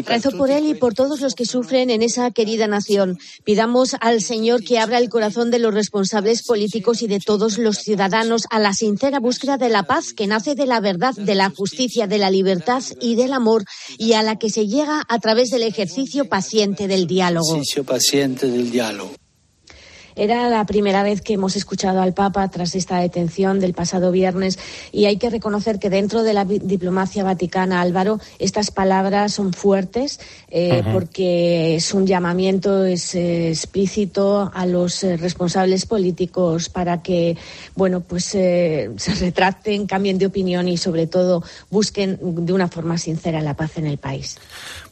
Rezo 0.06 0.32
por 0.32 0.50
él 0.50 0.66
y 0.66 0.74
por 0.76 0.94
todos 0.94 1.20
los 1.20 1.36
que 1.36 1.46
sufren 1.46 1.90
en 1.90 2.02
esa 2.02 2.32
querida 2.32 2.68
nación. 2.68 3.20
Pidamos 3.44 3.98
al 4.00 4.22
Señor 4.22 4.64
que 4.64 4.80
abra 4.80 4.98
el 4.98 5.10
corazón 5.10 5.52
de 5.52 5.60
los 5.60 5.74
responsables 5.74 6.44
políticos 6.44 7.02
y 7.02 7.08
de 7.08 7.20
todos 7.20 7.58
los 7.58 7.80
ciudadanos 7.80 8.44
a 8.50 8.60
la 8.60 8.74
sincera 8.74 9.20
búsqueda 9.20 9.58
de 9.58 9.68
la 9.68 9.84
paz 9.84 10.14
que 10.14 10.26
nace 10.26 10.56
de 10.56 10.68
la 10.68 10.80
verdad, 10.80 11.14
de 11.16 11.36
la 11.36 11.50
justicia, 11.50 12.08
de 12.08 12.18
la 12.18 12.30
libertad 12.30 12.82
y 13.02 13.16
del 13.16 13.34
amor 13.34 13.66
y 13.98 14.14
a 14.14 14.24
la 14.24 14.40
que 14.40 14.50
se 14.50 14.68
llega 14.68 15.04
a 15.08 15.20
través 15.20 15.50
del 15.50 15.64
ejercicio 15.64 16.30
paciente 16.30 16.88
del 16.88 17.08
diálogo. 17.08 17.56
Ejercicio 17.56 17.84
paciente 17.84 18.48
del 18.48 18.72
diálogo. 18.72 19.12
Era 20.16 20.50
la 20.50 20.66
primera 20.66 21.04
vez 21.04 21.22
que 21.22 21.34
hemos 21.34 21.56
escuchado 21.56 22.02
al 22.02 22.14
Papa 22.14 22.50
tras 22.50 22.76
esta 22.76 23.00
detención 23.00 23.60
del 23.60 23.74
pasado 23.74 24.12
viernes 24.12 24.60
y 24.92 25.06
hay 25.06 25.18
que 25.18 25.30
reconocer 25.30 25.80
que 25.80 25.90
dentro 25.90 26.24
de 26.24 26.34
la 26.34 26.46
diplomacia 26.46 27.24
vaticana, 27.24 27.82
Álvaro, 27.82 28.20
estas 28.40 28.72
palabras 28.72 29.34
son 29.34 29.54
fuertes 29.54 30.20
eh, 30.50 30.84
porque 30.92 31.76
es 31.76 31.94
un 31.94 32.06
llamamiento 32.06 32.86
es, 32.86 33.16
eh, 33.16 33.50
explícito 33.50 34.52
a 34.54 34.66
los 34.66 35.04
eh, 35.04 35.18
responsables 35.18 35.86
políticos 35.86 36.70
para 36.70 37.02
que, 37.02 37.38
bueno, 37.76 38.02
pues 38.02 38.26
se 38.26 38.90
retracten, 39.20 39.88
cambien 39.88 40.18
de 40.18 40.26
opinión 40.26 40.68
y 40.68 40.78
sobre 40.78 41.08
todo 41.08 41.44
busquen 41.70 42.20
de 42.22 42.54
una 42.54 42.68
forma 42.68 42.98
sincera 42.98 43.42
la 43.42 43.56
paz 43.56 43.78
en 43.78 43.88
el 43.88 43.98
país. 43.98 44.38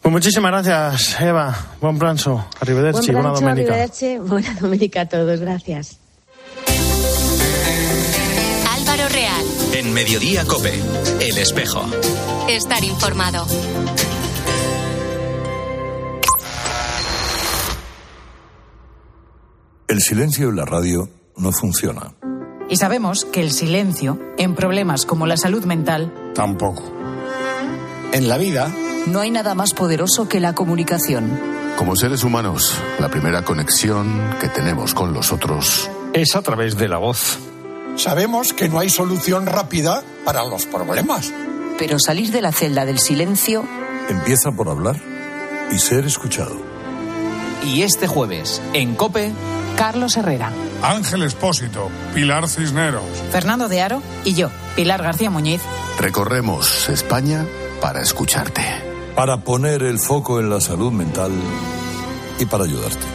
Pues 0.01 0.11
muchísimas 0.11 0.51
gracias, 0.51 1.19
Eva. 1.19 1.55
Buen 1.81 1.99
pranzo. 1.99 2.45
Arrivederci. 2.61 3.11
Buena 3.11 3.29
domenica. 3.29 3.87
Buena 4.21 4.53
domenica 4.59 5.01
a 5.01 5.05
todos. 5.07 5.39
Gracias. 5.39 5.99
Álvaro 8.75 9.09
Real. 9.09 9.45
En 9.73 9.93
Mediodía 9.93 10.45
Cope. 10.45 10.73
El 11.19 11.37
espejo. 11.37 11.83
Estar 12.47 12.83
informado. 12.83 13.45
El 19.89 20.01
silencio 20.01 20.49
en 20.49 20.55
la 20.55 20.65
radio 20.65 21.09
no 21.35 21.51
funciona. 21.51 22.13
Y 22.69 22.77
sabemos 22.77 23.25
que 23.25 23.41
el 23.41 23.51
silencio, 23.51 24.19
en 24.37 24.53
problemas 24.53 25.05
como 25.05 25.25
la 25.25 25.35
salud 25.35 25.65
mental, 25.65 26.13
tampoco. 26.35 26.83
En 28.13 28.29
la 28.29 28.37
vida, 28.37 28.71
no 29.07 29.19
hay 29.19 29.31
nada 29.31 29.55
más 29.55 29.73
poderoso 29.73 30.27
que 30.27 30.39
la 30.39 30.53
comunicación. 30.53 31.39
Como 31.77 31.95
seres 31.95 32.23
humanos, 32.23 32.75
la 32.99 33.09
primera 33.09 33.43
conexión 33.43 34.35
que 34.39 34.49
tenemos 34.49 34.93
con 34.93 35.13
los 35.13 35.31
otros 35.31 35.89
es 36.13 36.35
a 36.35 36.41
través 36.41 36.77
de 36.77 36.87
la 36.87 36.97
voz. 36.97 37.39
Sabemos 37.95 38.53
que 38.53 38.69
no 38.69 38.79
hay 38.79 38.89
solución 38.89 39.45
rápida 39.45 40.03
para 40.25 40.43
los 40.45 40.65
problemas. 40.65 41.31
Pero 41.77 41.97
salir 41.99 42.31
de 42.31 42.41
la 42.41 42.51
celda 42.51 42.85
del 42.85 42.99
silencio 42.99 43.65
empieza 44.09 44.51
por 44.51 44.69
hablar 44.69 44.97
y 45.71 45.79
ser 45.79 46.05
escuchado. 46.05 46.55
Y 47.63 47.83
este 47.83 48.07
jueves, 48.07 48.61
en 48.73 48.95
Cope, 48.95 49.31
Carlos 49.77 50.17
Herrera, 50.17 50.51
Ángel 50.81 51.23
Espósito, 51.23 51.89
Pilar 52.13 52.47
Cisneros, 52.47 53.03
Fernando 53.31 53.67
de 53.67 53.81
Aro 53.81 54.01
y 54.25 54.33
yo, 54.33 54.49
Pilar 54.75 55.01
García 55.01 55.29
Muñiz. 55.29 55.61
Recorremos 55.99 56.89
España 56.89 57.45
para 57.81 58.01
escucharte. 58.01 58.88
Para 59.19 59.35
poner 59.35 59.83
el 59.83 59.99
foco 59.99 60.39
en 60.39 60.49
la 60.49 60.61
salud 60.61 60.93
mental 60.93 61.33
y 62.39 62.45
para 62.45 62.63
ayudarte. 62.63 63.05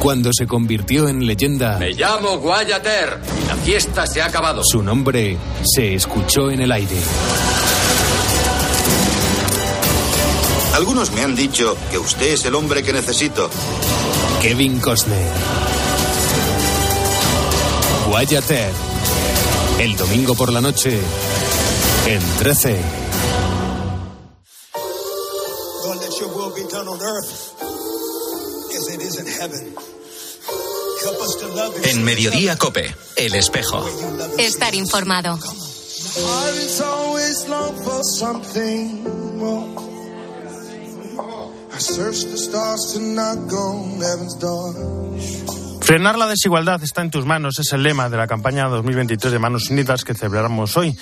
Cuando 0.00 0.30
se 0.32 0.48
convirtió 0.48 1.08
en 1.08 1.24
leyenda. 1.24 1.78
Me 1.78 1.92
llamo 1.92 2.38
Guayater. 2.38 3.20
La 3.46 3.54
fiesta 3.54 4.08
se 4.08 4.20
ha 4.20 4.26
acabado. 4.26 4.62
Su 4.64 4.82
nombre 4.82 5.36
se 5.72 5.94
escuchó 5.94 6.50
en 6.50 6.62
el 6.62 6.72
aire. 6.72 6.96
Algunos 10.74 11.12
me 11.12 11.22
han 11.22 11.36
dicho 11.36 11.76
que 11.92 11.98
usted 11.98 12.32
es 12.32 12.44
el 12.46 12.56
hombre 12.56 12.82
que 12.82 12.92
necesito. 12.92 13.48
Kevin 14.42 14.80
Costner. 14.80 15.30
Guayater. 18.08 18.72
El 19.78 19.96
domingo 19.96 20.34
por 20.34 20.52
la 20.52 20.60
noche 20.60 20.98
en 22.08 22.20
13. 22.40 23.03
En 31.84 32.04
Mediodía 32.04 32.56
Cope, 32.56 32.94
El 33.16 33.34
Espejo. 33.36 33.88
Estar 34.38 34.74
informado. 34.74 35.38
Frenar 45.80 46.18
la 46.18 46.26
desigualdad 46.26 46.82
está 46.82 47.02
en 47.02 47.10
tus 47.10 47.24
manos, 47.24 47.58
es 47.58 47.72
el 47.72 47.82
lema 47.82 48.08
de 48.08 48.16
la 48.16 48.26
campaña 48.26 48.66
2023 48.68 49.32
de 49.32 49.38
Manos 49.38 49.70
Unidas 49.70 50.02
que 50.02 50.14
celebramos 50.14 50.76
hoy. 50.76 50.96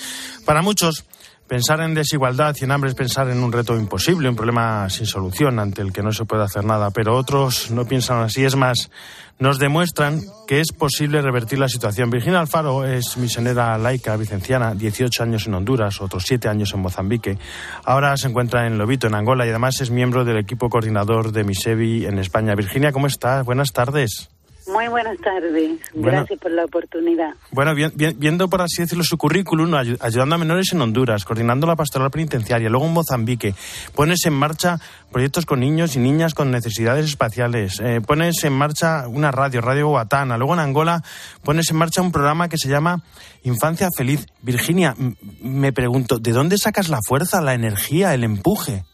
Para 0.45 0.61
muchos, 0.61 1.05
pensar 1.53 1.81
en 1.81 1.93
desigualdad 1.93 2.55
y 2.59 2.63
en 2.63 2.71
hambre 2.71 2.89
es 2.89 2.95
pensar 2.95 3.29
en 3.29 3.43
un 3.43 3.51
reto 3.51 3.77
imposible, 3.77 4.27
un 4.27 4.35
problema 4.35 4.89
sin 4.89 5.05
solución 5.05 5.59
ante 5.59 5.83
el 5.83 5.93
que 5.93 6.01
no 6.01 6.11
se 6.11 6.25
puede 6.25 6.41
hacer 6.41 6.65
nada, 6.65 6.89
pero 6.89 7.15
otros 7.15 7.69
no 7.69 7.85
piensan 7.85 8.23
así. 8.23 8.43
Es 8.43 8.55
más, 8.55 8.89
nos 9.37 9.59
demuestran 9.59 10.21
que 10.47 10.61
es 10.61 10.71
posible 10.71 11.21
revertir 11.21 11.59
la 11.59 11.69
situación. 11.69 12.09
Virginia 12.09 12.39
Alfaro 12.39 12.85
es 12.85 13.17
misionera 13.17 13.77
laica 13.77 14.17
vicenciana, 14.17 14.73
18 14.73 15.21
años 15.21 15.45
en 15.45 15.53
Honduras, 15.53 16.01
otros 16.01 16.23
7 16.25 16.49
años 16.49 16.73
en 16.73 16.79
Mozambique. 16.79 17.37
Ahora 17.85 18.17
se 18.17 18.29
encuentra 18.29 18.65
en 18.65 18.79
Lobito, 18.79 19.05
en 19.05 19.13
Angola, 19.13 19.45
y 19.45 19.49
además 19.49 19.79
es 19.79 19.91
miembro 19.91 20.25
del 20.25 20.37
equipo 20.37 20.69
coordinador 20.69 21.33
de 21.33 21.43
Misevi 21.43 22.07
en 22.07 22.17
España. 22.17 22.55
Virginia, 22.55 22.91
¿cómo 22.91 23.05
estás? 23.05 23.45
Buenas 23.45 23.73
tardes. 23.73 24.32
Muy 24.67 24.87
buenas 24.87 25.17
tardes. 25.19 25.79
Gracias 25.93 26.39
por 26.39 26.51
la 26.51 26.63
oportunidad. 26.65 27.33
Bueno, 27.51 27.73
viendo 27.75 28.47
por 28.47 28.61
así 28.61 28.81
decirlo 28.81 29.03
su 29.03 29.17
currículum, 29.17 29.73
ayudando 29.73 30.35
a 30.35 30.37
menores 30.37 30.71
en 30.71 30.81
Honduras, 30.81 31.25
coordinando 31.25 31.67
la 31.67 31.75
pastoral 31.75 32.09
penitenciaria, 32.11 32.69
luego 32.69 32.85
en 32.85 32.93
Mozambique, 32.93 33.53
pones 33.93 34.25
en 34.25 34.33
marcha 34.33 34.79
proyectos 35.11 35.45
con 35.45 35.59
niños 35.59 35.95
y 35.95 35.99
niñas 35.99 36.33
con 36.33 36.49
necesidades 36.49 37.05
espaciales, 37.05 37.79
eh, 37.81 37.99
pones 38.05 38.43
en 38.45 38.53
marcha 38.53 39.07
una 39.07 39.31
radio, 39.31 39.59
Radio 39.59 39.89
Guatana, 39.89 40.37
luego 40.37 40.53
en 40.53 40.61
Angola 40.61 41.03
pones 41.43 41.69
en 41.69 41.77
marcha 41.77 42.01
un 42.01 42.11
programa 42.11 42.47
que 42.47 42.57
se 42.57 42.69
llama 42.69 43.01
Infancia 43.43 43.89
Feliz. 43.95 44.27
Virginia, 44.41 44.95
me 45.41 45.73
pregunto, 45.73 46.19
¿de 46.19 46.31
dónde 46.31 46.57
sacas 46.57 46.87
la 46.89 46.99
fuerza, 47.05 47.41
la 47.41 47.53
energía, 47.53 48.13
el 48.13 48.23
empuje? 48.23 48.85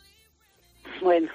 Bueno, 1.02 1.30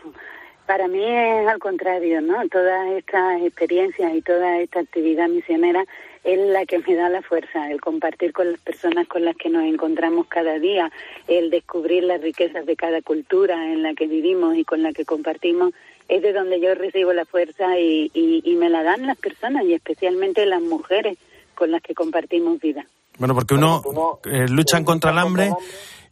para 0.66 0.88
mí 0.88 1.04
es 1.04 1.47
al 1.49 1.59
contrario, 1.59 2.21
¿no? 2.21 2.49
Todas 2.49 2.92
estas 2.92 3.42
experiencias 3.42 4.14
y 4.14 4.23
toda 4.23 4.59
esta 4.59 4.80
actividad 4.80 5.28
misionera 5.28 5.85
es 6.25 6.38
la 6.38 6.64
que 6.64 6.78
me 6.78 6.94
da 6.94 7.11
la 7.11 7.21
fuerza, 7.21 7.71
el 7.71 7.80
compartir 7.80 8.33
con 8.33 8.50
las 8.50 8.61
personas 8.61 9.06
con 9.06 9.25
las 9.25 9.37
que 9.37 9.50
nos 9.50 9.64
encontramos 9.64 10.26
cada 10.26 10.59
día, 10.59 10.90
el 11.28 11.50
descubrir 11.50 12.04
las 12.04 12.23
riquezas 12.23 12.64
de 12.64 12.76
cada 12.76 13.02
cultura 13.02 13.73
en 13.73 13.83
la 13.83 13.94
que 13.94 14.06
vivimos 14.06 14.56
y 14.56 14.64
con 14.64 14.83
la 14.83 14.92
que 14.92 15.04
compartimos, 15.04 15.75
es 16.09 16.23
de 16.23 16.33
donde 16.33 16.61
yo 16.61 16.75
recibo 16.75 17.12
la 17.12 17.26
fuerza 17.26 17.78
y, 17.78 18.11
y, 18.14 18.42
y 18.42 18.54
me 18.56 18.71
la 18.71 18.83
dan 18.83 19.06
las 19.06 19.18
personas 19.18 19.64
y 19.64 19.75
especialmente 19.75 20.47
las 20.47 20.62
mujeres 20.62 21.18
con 21.54 21.71
las 21.71 21.83
que 21.83 21.94
compartimos 21.94 22.59
vida. 22.59 22.87
Bueno, 23.18 23.35
porque 23.35 23.54
uno 23.54 23.83
eh, 24.25 24.49
luchan 24.49 24.85
contra 24.85 25.12
el 25.12 25.18
hambre 25.18 25.50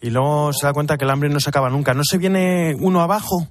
y 0.00 0.10
luego 0.10 0.52
se 0.52 0.66
da 0.66 0.72
cuenta 0.72 0.96
que 0.96 1.04
el 1.04 1.10
hambre 1.10 1.30
no 1.30 1.40
se 1.40 1.50
acaba 1.50 1.68
nunca. 1.68 1.94
¿No 1.94 2.02
se 2.04 2.18
viene 2.18 2.76
uno 2.78 3.00
abajo? 3.00 3.48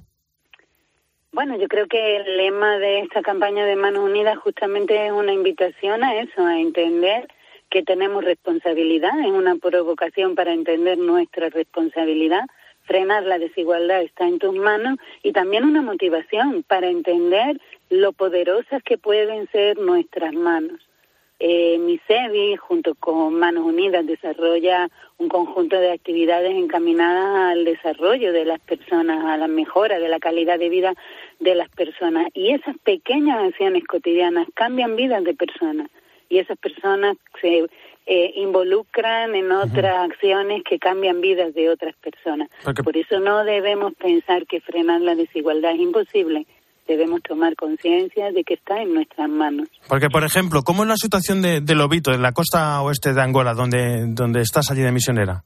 Bueno, 1.34 1.56
yo 1.56 1.66
creo 1.66 1.86
que 1.86 2.16
el 2.16 2.36
lema 2.36 2.78
de 2.78 2.98
esta 2.98 3.22
campaña 3.22 3.64
de 3.64 3.74
Manos 3.74 4.04
Unidas 4.04 4.36
justamente 4.36 5.06
es 5.06 5.12
una 5.12 5.32
invitación 5.32 6.04
a 6.04 6.20
eso, 6.20 6.44
a 6.44 6.60
entender 6.60 7.26
que 7.70 7.82
tenemos 7.82 8.22
responsabilidad, 8.22 9.18
es 9.18 9.32
una 9.32 9.56
provocación 9.56 10.34
para 10.34 10.52
entender 10.52 10.98
nuestra 10.98 11.48
responsabilidad, 11.48 12.44
frenar 12.82 13.22
la 13.22 13.38
desigualdad 13.38 14.02
está 14.02 14.28
en 14.28 14.40
tus 14.40 14.54
manos 14.54 14.98
y 15.22 15.32
también 15.32 15.64
una 15.64 15.80
motivación 15.80 16.64
para 16.64 16.90
entender 16.90 17.58
lo 17.88 18.12
poderosas 18.12 18.82
que 18.82 18.98
pueden 18.98 19.48
ser 19.52 19.78
nuestras 19.78 20.34
manos. 20.34 20.80
Eh, 21.44 21.76
MISEVI, 21.76 22.54
junto 22.54 22.94
con 22.94 23.34
Manos 23.34 23.64
Unidas, 23.64 24.06
desarrolla 24.06 24.88
un 25.18 25.28
conjunto 25.28 25.76
de 25.76 25.90
actividades 25.90 26.52
encaminadas 26.52 27.50
al 27.50 27.64
desarrollo 27.64 28.32
de 28.32 28.44
las 28.44 28.60
personas, 28.60 29.24
a 29.24 29.36
la 29.36 29.48
mejora 29.48 29.98
de 29.98 30.08
la 30.08 30.20
calidad 30.20 30.60
de 30.60 30.68
vida 30.68 30.94
de 31.40 31.56
las 31.56 31.68
personas. 31.70 32.28
Y 32.32 32.52
esas 32.52 32.78
pequeñas 32.84 33.42
acciones 33.42 33.82
cotidianas 33.88 34.46
cambian 34.54 34.94
vidas 34.94 35.24
de 35.24 35.34
personas. 35.34 35.90
Y 36.28 36.38
esas 36.38 36.56
personas 36.58 37.16
se 37.40 37.66
eh, 38.06 38.32
involucran 38.36 39.34
en 39.34 39.50
otras 39.50 39.96
acciones 39.96 40.62
que 40.62 40.78
cambian 40.78 41.20
vidas 41.20 41.54
de 41.54 41.70
otras 41.70 41.96
personas. 41.96 42.50
Por 42.84 42.96
eso 42.96 43.18
no 43.18 43.44
debemos 43.44 43.94
pensar 43.94 44.46
que 44.46 44.60
frenar 44.60 45.00
la 45.00 45.16
desigualdad 45.16 45.72
es 45.72 45.80
imposible 45.80 46.46
debemos 46.86 47.22
tomar 47.22 47.54
conciencia 47.56 48.32
de 48.32 48.44
que 48.44 48.54
está 48.54 48.80
en 48.82 48.94
nuestras 48.94 49.28
manos. 49.28 49.68
Porque, 49.88 50.08
por 50.08 50.24
ejemplo, 50.24 50.62
¿cómo 50.62 50.82
es 50.82 50.88
la 50.88 50.96
situación 50.96 51.42
de, 51.42 51.60
de 51.60 51.74
Lobito, 51.74 52.12
en 52.12 52.22
la 52.22 52.32
costa 52.32 52.80
oeste 52.82 53.12
de 53.12 53.20
Angola, 53.20 53.54
donde, 53.54 54.06
donde 54.08 54.40
estás 54.40 54.70
allí 54.70 54.82
de 54.82 54.92
misionera? 54.92 55.44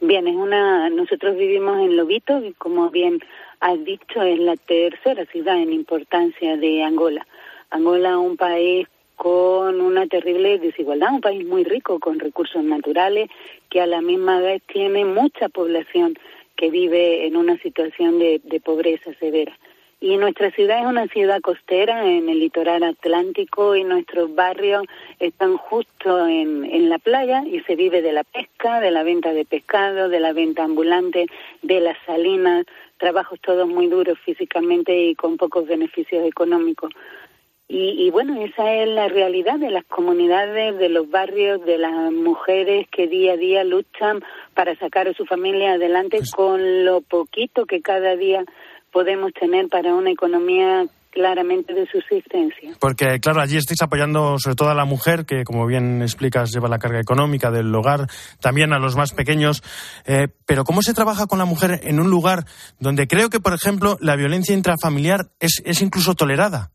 Bien, 0.00 0.26
es 0.26 0.36
una, 0.36 0.88
nosotros 0.88 1.36
vivimos 1.36 1.78
en 1.78 1.96
Lobito 1.96 2.42
y 2.42 2.54
como 2.54 2.90
bien 2.90 3.20
has 3.60 3.84
dicho 3.84 4.22
es 4.22 4.38
la 4.38 4.56
tercera 4.56 5.26
ciudad 5.26 5.60
en 5.60 5.72
importancia 5.72 6.56
de 6.56 6.82
Angola. 6.82 7.26
Angola 7.68 8.18
un 8.18 8.38
país 8.38 8.88
con 9.14 9.82
una 9.82 10.06
terrible 10.06 10.58
desigualdad, 10.58 11.12
un 11.12 11.20
país 11.20 11.46
muy 11.46 11.64
rico 11.64 12.00
con 12.00 12.18
recursos 12.18 12.64
naturales 12.64 13.28
que 13.68 13.82
a 13.82 13.86
la 13.86 14.00
misma 14.00 14.40
vez 14.40 14.62
tiene 14.72 15.04
mucha 15.04 15.50
población 15.50 16.14
que 16.56 16.70
vive 16.70 17.26
en 17.26 17.36
una 17.36 17.58
situación 17.58 18.18
de 18.18 18.62
pobreza 18.64 19.12
severa. 19.20 19.52
Y 20.02 20.16
nuestra 20.16 20.50
ciudad 20.50 20.80
es 20.80 20.86
una 20.86 21.08
ciudad 21.08 21.42
costera 21.42 22.06
en 22.06 22.30
el 22.30 22.40
litoral 22.40 22.82
atlántico 22.84 23.76
y 23.76 23.84
nuestros 23.84 24.34
barrios 24.34 24.86
están 25.18 25.58
justo 25.58 26.26
en, 26.26 26.64
en 26.64 26.88
la 26.88 26.98
playa 26.98 27.42
y 27.46 27.60
se 27.60 27.76
vive 27.76 28.00
de 28.00 28.12
la 28.12 28.24
pesca, 28.24 28.80
de 28.80 28.90
la 28.90 29.02
venta 29.02 29.34
de 29.34 29.44
pescado, 29.44 30.08
de 30.08 30.20
la 30.20 30.32
venta 30.32 30.64
ambulante, 30.64 31.26
de 31.60 31.80
las 31.80 31.98
salinas, 32.06 32.64
trabajos 32.96 33.40
todos 33.40 33.68
muy 33.68 33.88
duros 33.88 34.18
físicamente 34.20 34.96
y 34.96 35.14
con 35.14 35.36
pocos 35.36 35.66
beneficios 35.66 36.26
económicos. 36.26 36.92
Y, 37.68 38.04
y, 38.04 38.10
bueno, 38.10 38.42
esa 38.42 38.74
es 38.74 38.88
la 38.88 39.06
realidad 39.06 39.56
de 39.60 39.70
las 39.70 39.84
comunidades, 39.84 40.76
de 40.78 40.88
los 40.88 41.08
barrios, 41.08 41.64
de 41.64 41.78
las 41.78 42.10
mujeres 42.10 42.88
que 42.88 43.06
día 43.06 43.34
a 43.34 43.36
día 43.36 43.62
luchan 43.62 44.24
para 44.54 44.74
sacar 44.74 45.06
a 45.06 45.14
su 45.14 45.24
familia 45.24 45.74
adelante 45.74 46.16
pues 46.16 46.32
con 46.32 46.84
lo 46.84 47.00
poquito 47.00 47.66
que 47.66 47.80
cada 47.80 48.16
día 48.16 48.44
podemos 48.92 49.32
tener 49.32 49.68
para 49.68 49.94
una 49.94 50.10
economía 50.10 50.86
claramente 51.10 51.74
de 51.74 51.86
subsistencia. 51.86 52.72
Porque, 52.80 53.18
claro, 53.20 53.40
allí 53.40 53.56
estáis 53.56 53.82
apoyando 53.82 54.38
sobre 54.38 54.56
todo 54.56 54.70
a 54.70 54.74
la 54.74 54.84
mujer, 54.84 55.26
que 55.26 55.44
como 55.44 55.66
bien 55.66 56.02
explicas 56.02 56.52
lleva 56.52 56.68
la 56.68 56.78
carga 56.78 57.00
económica 57.00 57.50
del 57.50 57.74
hogar, 57.74 58.06
también 58.40 58.72
a 58.72 58.78
los 58.78 58.96
más 58.96 59.12
pequeños. 59.12 59.62
Eh, 60.06 60.28
pero 60.46 60.64
¿cómo 60.64 60.82
se 60.82 60.94
trabaja 60.94 61.26
con 61.26 61.38
la 61.38 61.44
mujer 61.44 61.80
en 61.82 62.00
un 62.00 62.10
lugar 62.10 62.44
donde 62.78 63.06
creo 63.06 63.28
que, 63.28 63.40
por 63.40 63.54
ejemplo, 63.54 63.96
la 64.00 64.16
violencia 64.16 64.54
intrafamiliar 64.54 65.26
es, 65.40 65.62
es 65.64 65.82
incluso 65.82 66.14
tolerada? 66.14 66.70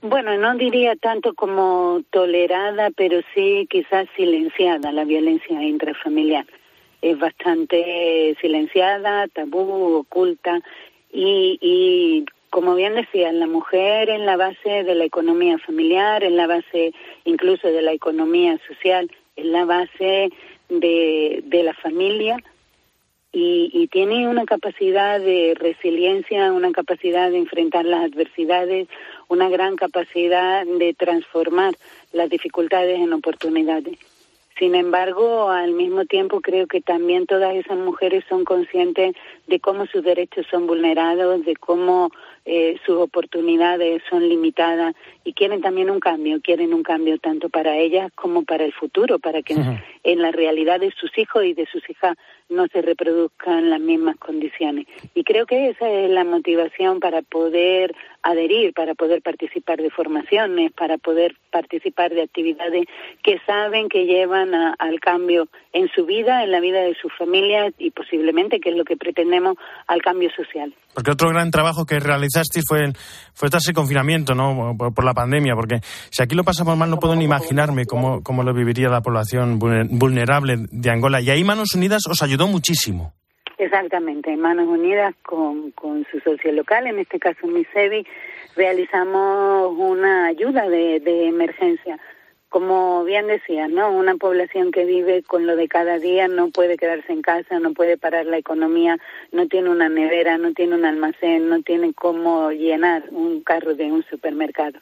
Bueno, 0.00 0.36
no 0.36 0.56
diría 0.56 0.96
tanto 0.96 1.32
como 1.34 2.00
tolerada, 2.10 2.90
pero 2.96 3.20
sí 3.34 3.68
quizás 3.70 4.08
silenciada 4.16 4.90
la 4.90 5.04
violencia 5.04 5.62
intrafamiliar 5.62 6.44
es 7.02 7.18
bastante 7.18 8.36
silenciada, 8.40 9.26
tabú, 9.28 9.96
oculta 9.96 10.60
y, 11.12 11.58
y 11.60 12.24
como 12.48 12.74
bien 12.74 12.94
decía, 12.94 13.32
la 13.32 13.46
mujer 13.46 14.08
en 14.08 14.24
la 14.24 14.36
base 14.36 14.84
de 14.84 14.94
la 14.94 15.04
economía 15.04 15.58
familiar, 15.58 16.22
en 16.22 16.36
la 16.36 16.46
base 16.46 16.92
incluso 17.24 17.68
de 17.68 17.82
la 17.82 17.92
economía 17.92 18.58
social, 18.68 19.10
en 19.36 19.52
la 19.52 19.64
base 19.64 20.30
de, 20.68 21.42
de 21.44 21.62
la 21.62 21.74
familia 21.74 22.36
y, 23.32 23.70
y, 23.72 23.88
tiene 23.88 24.28
una 24.28 24.44
capacidad 24.44 25.18
de 25.18 25.54
resiliencia, 25.58 26.52
una 26.52 26.70
capacidad 26.72 27.30
de 27.30 27.38
enfrentar 27.38 27.86
las 27.86 28.04
adversidades, 28.04 28.88
una 29.28 29.48
gran 29.48 29.76
capacidad 29.76 30.66
de 30.66 30.92
transformar 30.92 31.74
las 32.12 32.28
dificultades 32.28 33.00
en 33.00 33.14
oportunidades. 33.14 33.98
Sin 34.62 34.76
embargo, 34.76 35.50
al 35.50 35.72
mismo 35.72 36.04
tiempo 36.04 36.40
creo 36.40 36.68
que 36.68 36.80
también 36.80 37.26
todas 37.26 37.52
esas 37.56 37.76
mujeres 37.78 38.24
son 38.28 38.44
conscientes 38.44 39.16
de 39.46 39.60
cómo 39.60 39.86
sus 39.86 40.02
derechos 40.02 40.46
son 40.50 40.66
vulnerados, 40.66 41.44
de 41.44 41.56
cómo 41.56 42.10
eh, 42.44 42.76
sus 42.84 42.96
oportunidades 42.96 44.02
son 44.10 44.28
limitadas 44.28 44.94
y 45.24 45.32
quieren 45.32 45.60
también 45.60 45.90
un 45.90 46.00
cambio, 46.00 46.40
quieren 46.42 46.74
un 46.74 46.82
cambio 46.82 47.18
tanto 47.18 47.48
para 47.48 47.76
ellas 47.76 48.10
como 48.14 48.44
para 48.44 48.64
el 48.64 48.72
futuro, 48.72 49.18
para 49.18 49.42
que 49.42 49.54
en 50.02 50.22
la 50.22 50.32
realidad 50.32 50.80
de 50.80 50.90
sus 50.92 51.16
hijos 51.16 51.44
y 51.44 51.54
de 51.54 51.66
sus 51.66 51.88
hijas 51.88 52.16
no 52.48 52.66
se 52.66 52.82
reproduzcan 52.82 53.70
las 53.70 53.80
mismas 53.80 54.16
condiciones. 54.16 54.86
Y 55.14 55.24
creo 55.24 55.46
que 55.46 55.70
esa 55.70 55.88
es 55.88 56.10
la 56.10 56.24
motivación 56.24 57.00
para 57.00 57.22
poder 57.22 57.94
adherir, 58.22 58.72
para 58.72 58.94
poder 58.94 59.22
participar 59.22 59.80
de 59.80 59.90
formaciones, 59.90 60.72
para 60.72 60.98
poder 60.98 61.36
participar 61.50 62.12
de 62.12 62.22
actividades 62.22 62.86
que 63.22 63.38
saben 63.46 63.88
que 63.88 64.06
llevan 64.06 64.54
al 64.54 65.00
cambio 65.00 65.48
en 65.72 65.88
su 65.88 66.06
vida, 66.06 66.44
en 66.44 66.50
la 66.52 66.60
vida 66.60 66.82
de 66.82 66.94
sus 66.94 67.12
familias 67.14 67.72
y 67.78 67.90
posiblemente, 67.90 68.60
que 68.60 68.70
es 68.70 68.76
lo 68.76 68.84
que 68.84 68.96
al 69.86 70.02
cambio 70.02 70.30
social. 70.36 70.74
Porque 70.94 71.10
otro 71.10 71.30
gran 71.30 71.50
trabajo 71.50 71.86
que 71.86 71.98
realizasteis 72.00 72.64
fue, 72.68 72.92
fue 73.34 73.48
tras 73.48 73.66
el 73.68 73.74
confinamiento, 73.74 74.34
¿no? 74.34 74.76
Por, 74.76 75.04
la 75.04 75.14
pandemia, 75.14 75.54
porque 75.54 75.80
si 76.10 76.22
aquí 76.22 76.34
lo 76.34 76.44
pasamos 76.44 76.76
mal 76.76 76.90
no 76.90 76.98
puedo 76.98 77.16
ni 77.16 77.24
imaginarme 77.24 77.86
cómo, 77.86 78.22
cómo 78.22 78.42
lo 78.42 78.52
viviría 78.54 78.88
la 78.88 79.00
población 79.00 79.58
vulnerable 79.58 80.56
de 80.70 80.90
Angola. 80.90 81.20
Y 81.20 81.30
ahí 81.30 81.44
Manos 81.44 81.74
Unidas 81.74 82.02
os 82.08 82.22
ayudó 82.22 82.46
muchísimo. 82.46 83.12
Exactamente, 83.58 84.36
Manos 84.36 84.66
Unidas 84.66 85.14
con, 85.22 85.70
con 85.70 86.04
su 86.10 86.18
socio 86.20 86.52
local, 86.52 86.86
en 86.86 86.98
este 86.98 87.18
caso 87.18 87.46
MISEVI, 87.46 88.04
realizamos 88.56 89.72
una 89.78 90.26
ayuda 90.26 90.68
de, 90.68 90.98
de 91.00 91.28
emergencia 91.28 91.98
como 92.52 93.02
bien 93.04 93.28
decía, 93.28 93.66
¿no? 93.66 93.90
Una 93.90 94.16
población 94.16 94.72
que 94.72 94.84
vive 94.84 95.22
con 95.22 95.46
lo 95.46 95.56
de 95.56 95.68
cada 95.68 95.98
día 95.98 96.28
no 96.28 96.50
puede 96.50 96.76
quedarse 96.76 97.10
en 97.10 97.22
casa, 97.22 97.58
no 97.58 97.72
puede 97.72 97.96
parar 97.96 98.26
la 98.26 98.36
economía, 98.36 98.98
no 99.32 99.48
tiene 99.48 99.70
una 99.70 99.88
nevera, 99.88 100.36
no 100.36 100.52
tiene 100.52 100.74
un 100.74 100.84
almacén, 100.84 101.48
no 101.48 101.62
tiene 101.62 101.94
cómo 101.94 102.50
llenar 102.50 103.04
un 103.10 103.40
carro 103.40 103.74
de 103.74 103.90
un 103.90 104.04
supermercado. 104.04 104.78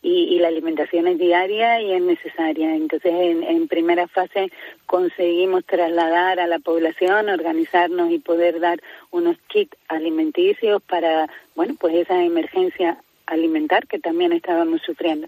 Y, 0.00 0.32
y 0.32 0.38
la 0.38 0.46
alimentación 0.46 1.08
es 1.08 1.18
diaria 1.18 1.80
y 1.80 1.92
es 1.92 2.00
necesaria. 2.00 2.76
Entonces, 2.76 3.12
en, 3.12 3.42
en 3.42 3.66
primera 3.66 4.06
fase 4.06 4.52
conseguimos 4.86 5.64
trasladar 5.64 6.38
a 6.38 6.46
la 6.46 6.60
población, 6.60 7.30
organizarnos 7.30 8.12
y 8.12 8.20
poder 8.20 8.60
dar 8.60 8.80
unos 9.10 9.36
kits 9.48 9.76
alimenticios 9.88 10.80
para, 10.82 11.28
bueno, 11.56 11.74
pues 11.80 11.96
esa 11.96 12.22
emergencia 12.22 12.98
alimentar 13.26 13.88
que 13.88 13.98
también 13.98 14.32
estábamos 14.32 14.82
sufriendo. 14.82 15.26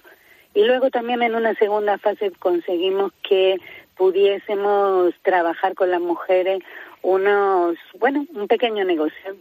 Y 0.54 0.64
luego 0.64 0.90
también 0.90 1.22
en 1.22 1.34
una 1.34 1.54
segunda 1.54 1.98
fase 1.98 2.32
conseguimos 2.38 3.12
que 3.28 3.60
pudiésemos 3.96 5.14
trabajar 5.22 5.74
con 5.74 5.90
las 5.90 6.00
mujeres 6.00 6.62
unos, 7.02 7.76
bueno, 7.98 8.26
un 8.34 8.48
pequeño 8.48 8.84
negocio, 8.84 9.36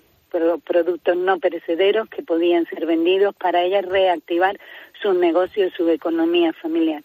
productos 0.64 1.18
no 1.18 1.40
perecederos 1.40 2.08
que 2.10 2.22
podían 2.22 2.66
ser 2.68 2.86
vendidos 2.86 3.36
para 3.36 3.64
ellas 3.64 3.86
reactivar 3.86 4.60
sus 5.02 5.16
negocios, 5.16 5.74
su 5.76 5.90
economía 5.90 6.54
familiar. 6.54 7.02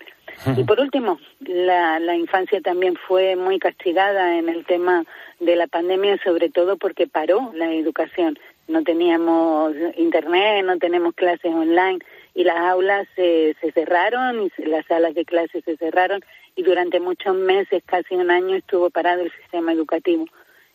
Y 0.57 0.65
por 0.65 0.81
último, 0.81 1.19
la, 1.41 2.01
la 2.01 2.17
infancia 2.17 2.61
también 2.61 2.97
fue 2.97 3.37
muy 3.37 3.59
castigada 3.59 4.37
en 4.37 4.49
el 4.49 4.67
tema 4.67 5.05
de 5.39 5.55
la 5.57 5.69
pandemia, 5.69 6.19
sobre 6.25 6.51
todo 6.51 6.77
porque 6.77 7.07
paró 7.07 7.53
la 7.55 7.73
educación. 7.73 8.39
No 8.67 8.83
teníamos 8.83 9.75
internet, 9.97 10.65
no 10.65 10.77
tenemos 10.79 11.15
clases 11.15 11.55
online 11.55 12.01
y 12.35 12.45
las 12.45 12.59
aulas 12.59 13.07
se, 13.15 13.57
se 13.61 13.73
cerraron 13.73 14.51
y 14.59 14.65
las 14.65 14.85
salas 14.87 15.15
de 15.15 15.25
clases 15.25 15.65
se 15.65 15.77
cerraron 15.77 16.21
y 16.57 16.63
durante 16.63 17.01
muchos 17.01 17.35
meses, 17.35 17.83
casi 17.87 18.15
un 18.15 18.31
año, 18.31 18.57
estuvo 18.57 18.91
parado 18.91 19.23
el 19.23 19.33
sistema 19.33 19.73
educativo. 19.73 20.27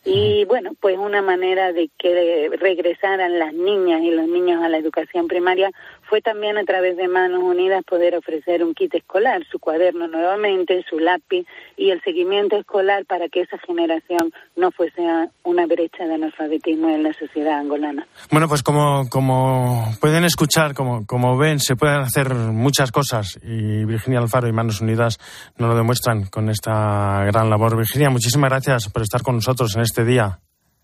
Y 0.04 0.46
bueno, 0.46 0.72
pues 0.80 0.96
una 0.96 1.20
manera 1.20 1.72
de 1.72 1.90
que 1.98 2.50
regresaran 2.58 3.38
las 3.38 3.52
niñas 3.52 4.00
y 4.00 4.10
los 4.10 4.26
niños 4.28 4.62
a 4.62 4.68
la 4.70 4.78
educación 4.78 5.28
primaria 5.28 5.70
fue 6.10 6.20
también 6.20 6.58
a 6.58 6.64
través 6.64 6.96
de 6.96 7.06
Manos 7.06 7.40
Unidas 7.40 7.84
poder 7.84 8.16
ofrecer 8.16 8.64
un 8.64 8.74
kit 8.74 8.92
escolar, 8.92 9.46
su 9.48 9.60
cuaderno 9.60 10.08
nuevamente, 10.08 10.84
su 10.90 10.98
lápiz 10.98 11.46
y 11.76 11.90
el 11.90 12.02
seguimiento 12.02 12.56
escolar 12.56 13.06
para 13.06 13.28
que 13.28 13.42
esa 13.42 13.56
generación 13.58 14.32
no 14.56 14.72
fuese 14.72 15.00
una 15.44 15.66
brecha 15.66 16.04
de 16.04 16.14
analfabetismo 16.14 16.90
en 16.90 17.04
la 17.04 17.12
sociedad 17.12 17.60
angolana. 17.60 18.08
Bueno, 18.32 18.48
pues 18.48 18.64
como, 18.64 19.08
como 19.08 19.84
pueden 20.00 20.24
escuchar, 20.24 20.74
como, 20.74 21.06
como 21.06 21.38
ven, 21.38 21.60
se 21.60 21.76
pueden 21.76 22.00
hacer 22.00 22.34
muchas 22.34 22.90
cosas 22.90 23.38
y 23.44 23.84
Virginia 23.84 24.18
Alfaro 24.18 24.48
y 24.48 24.52
Manos 24.52 24.80
Unidas 24.80 25.18
nos 25.58 25.70
lo 25.70 25.76
demuestran 25.76 26.24
con 26.24 26.50
esta 26.50 27.24
gran 27.26 27.48
labor. 27.48 27.76
Virginia, 27.76 28.10
muchísimas 28.10 28.50
gracias 28.50 28.88
por 28.88 29.02
estar 29.02 29.22
con 29.22 29.36
nosotros 29.36 29.76
en 29.76 29.82
este 29.82 30.04
día. 30.04 30.40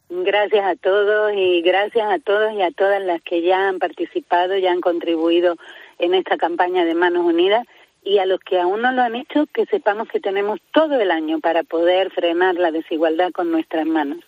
Gracias 0.09 0.65
a 0.65 0.77
todos 0.77 1.33
y 1.35 1.63
gracias 1.63 2.07
a 2.09 2.19
todos 2.21 2.53
y 2.53 2.63
a 2.63 2.71
todas 2.71 3.03
las 3.03 3.21
que 3.23 3.43
ya 3.43 3.69
han 3.69 3.81
participado, 3.81 4.57
ya 4.57 4.71
han 4.71 4.81
contribuido 4.81 5.57
en 5.99 6.15
esta 6.15 6.37
campaña 6.37 6.85
de 6.85 6.95
Manos 6.95 7.25
Unidas 7.25 7.67
y 8.05 8.19
a 8.19 8.27
los 8.27 8.39
que 8.39 8.61
aún 8.61 8.83
no 8.83 8.93
lo 8.93 9.03
han 9.03 9.17
hecho, 9.17 9.47
que 9.53 9.67
sepamos 9.67 10.09
que 10.09 10.21
tenemos 10.21 10.61
todo 10.73 11.01
el 11.01 11.11
año 11.11 11.41
para 11.41 11.65
poder 11.65 12.11
frenar 12.13 12.55
la 12.55 12.71
desigualdad 12.71 13.33
con 13.33 13.51
nuestras 13.51 13.85
manos. 13.85 14.19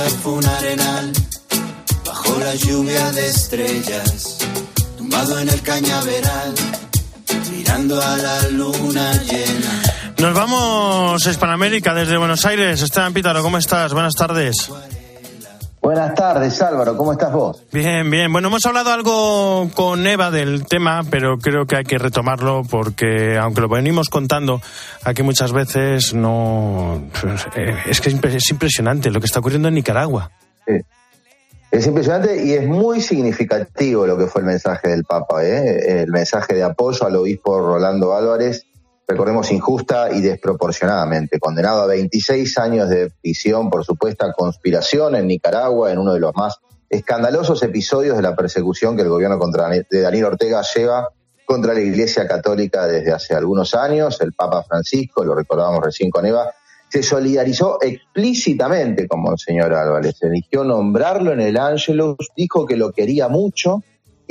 Fue 0.00 0.32
un 0.32 0.46
arenal 0.46 1.12
bajo 2.04 2.38
la 2.38 2.54
lluvia 2.54 3.12
de 3.12 3.26
estrellas, 3.26 4.38
tumbado 4.96 5.38
en 5.38 5.48
el 5.48 5.60
cañaveral, 5.60 6.54
mirando 7.50 8.00
a 8.00 8.16
la 8.16 8.48
luna 8.48 9.12
llena. 9.24 9.82
Nos 10.18 10.34
vamos 10.34 11.26
a 11.26 11.30
Hispanoamérica 11.30 11.94
desde 11.94 12.16
Buenos 12.16 12.44
Aires. 12.46 12.80
Esteban 12.80 13.12
Pítaro, 13.12 13.42
¿cómo 13.42 13.58
estás? 13.58 13.92
Buenas 13.92 14.14
tardes. 14.14 14.70
Buenas 15.82 16.14
tardes, 16.14 16.62
Álvaro. 16.62 16.96
¿Cómo 16.96 17.10
estás 17.10 17.32
vos? 17.32 17.66
Bien, 17.72 18.08
bien. 18.08 18.32
Bueno, 18.32 18.46
hemos 18.46 18.64
hablado 18.66 18.92
algo 18.92 19.68
con 19.74 20.06
Eva 20.06 20.30
del 20.30 20.64
tema, 20.64 21.02
pero 21.10 21.38
creo 21.38 21.66
que 21.66 21.74
hay 21.74 21.82
que 21.82 21.98
retomarlo 21.98 22.62
porque, 22.70 23.36
aunque 23.36 23.62
lo 23.62 23.68
venimos 23.68 24.08
contando 24.08 24.60
aquí 25.02 25.24
muchas 25.24 25.52
veces, 25.52 26.14
no. 26.14 27.02
Eh, 27.56 27.74
es 27.86 28.00
que 28.00 28.10
es 28.10 28.50
impresionante 28.50 29.10
lo 29.10 29.18
que 29.18 29.26
está 29.26 29.40
ocurriendo 29.40 29.66
en 29.66 29.74
Nicaragua. 29.74 30.30
Sí. 30.68 30.74
Es 31.72 31.84
impresionante 31.84 32.44
y 32.44 32.52
es 32.52 32.64
muy 32.68 33.00
significativo 33.00 34.06
lo 34.06 34.16
que 34.16 34.26
fue 34.26 34.42
el 34.42 34.46
mensaje 34.46 34.88
del 34.88 35.04
Papa, 35.04 35.44
¿eh? 35.44 36.02
el 36.02 36.12
mensaje 36.12 36.54
de 36.54 36.62
apoyo 36.62 37.06
al 37.06 37.16
obispo 37.16 37.58
Rolando 37.58 38.14
Álvarez 38.14 38.66
recordemos, 39.06 39.50
injusta 39.50 40.12
y 40.12 40.20
desproporcionadamente, 40.20 41.38
condenado 41.38 41.82
a 41.82 41.86
26 41.86 42.58
años 42.58 42.88
de 42.88 43.10
prisión 43.20 43.70
por 43.70 43.84
supuesta 43.84 44.32
conspiración 44.32 45.16
en 45.16 45.26
Nicaragua, 45.26 45.92
en 45.92 45.98
uno 45.98 46.14
de 46.14 46.20
los 46.20 46.34
más 46.34 46.58
escandalosos 46.88 47.62
episodios 47.62 48.16
de 48.16 48.22
la 48.22 48.36
persecución 48.36 48.96
que 48.96 49.02
el 49.02 49.08
gobierno 49.08 49.38
contra, 49.38 49.68
de 49.68 50.00
Daniel 50.00 50.26
Ortega 50.26 50.62
lleva 50.74 51.08
contra 51.44 51.74
la 51.74 51.80
Iglesia 51.80 52.26
Católica 52.26 52.86
desde 52.86 53.12
hace 53.12 53.34
algunos 53.34 53.74
años. 53.74 54.20
El 54.20 54.32
Papa 54.32 54.62
Francisco, 54.62 55.24
lo 55.24 55.34
recordábamos 55.34 55.84
recién 55.84 56.10
con 56.10 56.26
Eva, 56.26 56.50
se 56.88 57.02
solidarizó 57.02 57.78
explícitamente 57.80 59.08
con 59.08 59.22
Monseñor 59.22 59.72
Álvarez, 59.72 60.22
eligió 60.22 60.62
nombrarlo 60.62 61.32
en 61.32 61.40
el 61.40 61.56
Ángelus, 61.56 62.16
dijo 62.36 62.66
que 62.66 62.76
lo 62.76 62.92
quería 62.92 63.28
mucho 63.28 63.82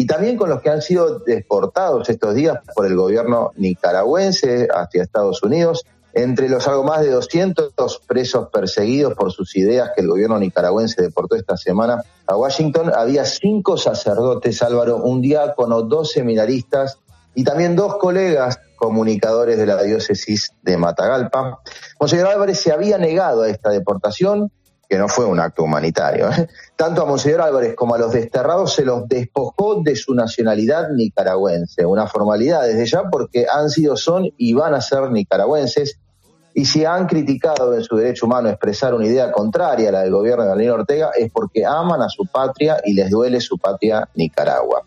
y 0.02 0.08
también 0.08 0.36
con 0.36 0.50
los 0.50 0.64
que 0.64 0.72
han 0.72 0.82
sido 0.82 1.20
deportados 1.20 2.10
estos 2.10 2.34
días 2.34 2.58
por 2.74 2.88
el 2.88 2.96
gobierno 2.96 3.52
nicaragüense 3.56 4.68
hacia 4.74 5.04
Estados 5.04 5.44
Unidos. 5.44 5.86
Entre 6.14 6.50
los 6.50 6.68
algo 6.68 6.84
más 6.84 7.02
de 7.02 7.12
200 7.12 7.72
presos 8.08 8.50
perseguidos 8.52 9.14
por 9.14 9.32
sus 9.32 9.56
ideas 9.56 9.92
que 9.96 10.02
el 10.02 10.08
gobierno 10.08 10.40
nicaragüense 10.40 11.04
deportó 11.04 11.36
esta 11.36 11.56
semana 11.56 12.02
a 12.26 12.36
Washington, 12.36 12.92
había 12.96 13.26
cinco 13.26 13.78
sacerdotes, 13.78 14.64
Álvaro, 14.64 14.98
un 14.98 15.22
diácono, 15.22 15.84
dos 15.84 16.10
seminaristas 16.14 16.98
y 17.36 17.44
también 17.44 17.76
dos 17.76 17.98
colegas 17.98 18.60
comunicadores 18.78 19.60
de 19.60 19.68
la 19.68 19.84
diócesis 19.84 20.52
de 20.64 20.78
Matagalpa. 20.78 21.60
Monseñor 22.00 22.26
Álvarez 22.26 22.60
se 22.60 22.72
había 22.72 22.98
negado 22.98 23.44
a 23.44 23.50
esta 23.50 23.70
deportación, 23.70 24.52
que 24.92 24.98
no 24.98 25.08
fue 25.08 25.24
un 25.24 25.40
acto 25.40 25.64
humanitario. 25.64 26.30
¿eh? 26.30 26.50
Tanto 26.76 27.02
a 27.02 27.06
Monseñor 27.06 27.40
Álvarez 27.40 27.76
como 27.76 27.96
a 27.96 27.98
los 27.98 28.12
desterrados 28.12 28.74
se 28.74 28.84
los 28.84 29.08
despojó 29.08 29.82
de 29.82 29.96
su 29.96 30.14
nacionalidad 30.14 30.90
nicaragüense, 30.90 31.86
una 31.86 32.08
formalidad 32.08 32.64
desde 32.64 32.86
ya 32.86 33.04
porque 33.10 33.46
han 33.50 33.70
sido, 33.70 33.96
son 33.96 34.28
y 34.36 34.54
van 34.54 34.74
a 34.74 34.82
ser 34.82 35.10
nicaragüenses 35.10 35.98
y 36.54 36.66
si 36.66 36.86
han 36.86 37.08
criticado 37.08 37.74
en 37.74 37.84
su 37.84 37.96
derecho 37.96 38.26
humano 38.26 38.50
expresar 38.50 38.94
una 38.94 39.06
idea 39.06 39.32
contraria 39.32 39.90
a 39.90 39.92
la 39.92 40.02
del 40.02 40.12
gobierno 40.12 40.44
de 40.44 40.50
Daniel 40.50 40.72
Ortega 40.72 41.12
es 41.18 41.32
porque 41.32 41.66
aman 41.66 42.02
a 42.02 42.10
su 42.10 42.26
patria 42.26 42.82
y 42.84 42.94
les 42.94 43.10
duele 43.10 43.40
su 43.40 43.58
patria 43.58 44.08
Nicaragua. 44.16 44.84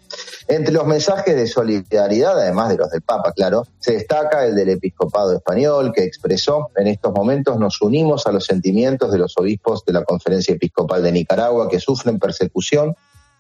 Entre 0.47 0.73
los 0.73 0.87
mensajes 0.87 1.35
de 1.35 1.47
solidaridad, 1.47 2.39
además 2.39 2.69
de 2.69 2.77
los 2.77 2.91
del 2.91 3.03
Papa, 3.03 3.33
claro, 3.33 3.67
se 3.79 3.93
destaca 3.93 4.45
el 4.45 4.55
del 4.55 4.71
episcopado 4.71 5.33
español 5.33 5.93
que 5.95 6.05
expresó 6.05 6.71
en 6.77 6.87
estos 6.87 7.13
momentos 7.13 7.59
nos 7.59 7.81
unimos 7.81 8.27
a 8.27 8.33
los 8.33 8.45
sentimientos 8.45 9.11
de 9.11 9.19
los 9.19 9.37
obispos 9.39 9.85
de 9.85 9.93
la 9.95 10.05
Conferencia 10.05 10.55
Episcopal 10.55 11.03
de 11.03 11.13
Nicaragua 11.13 11.69
que 11.69 11.81
sufren 11.81 12.19
persecución 12.19 12.95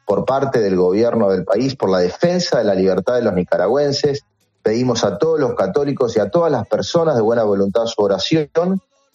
por 0.06 0.24
parte 0.24 0.60
del 0.60 0.76
gobierno 0.76 1.30
del 1.30 1.44
país 1.44 1.76
por 1.76 1.90
la 1.90 1.98
defensa 1.98 2.58
de 2.58 2.64
la 2.64 2.74
libertad 2.74 3.14
de 3.14 3.22
los 3.22 3.34
nicaragüenses 3.34 4.24
Pedimos 4.64 5.05
a 5.05 5.18
todos 5.18 5.38
los 5.38 5.55
católicos 5.55 6.16
y 6.16 6.20
a 6.20 6.31
todas 6.31 6.50
las 6.50 6.66
personas 6.66 7.14
de 7.16 7.20
buena 7.20 7.44
voluntad 7.44 7.85
su 7.85 8.00
oración 8.00 8.48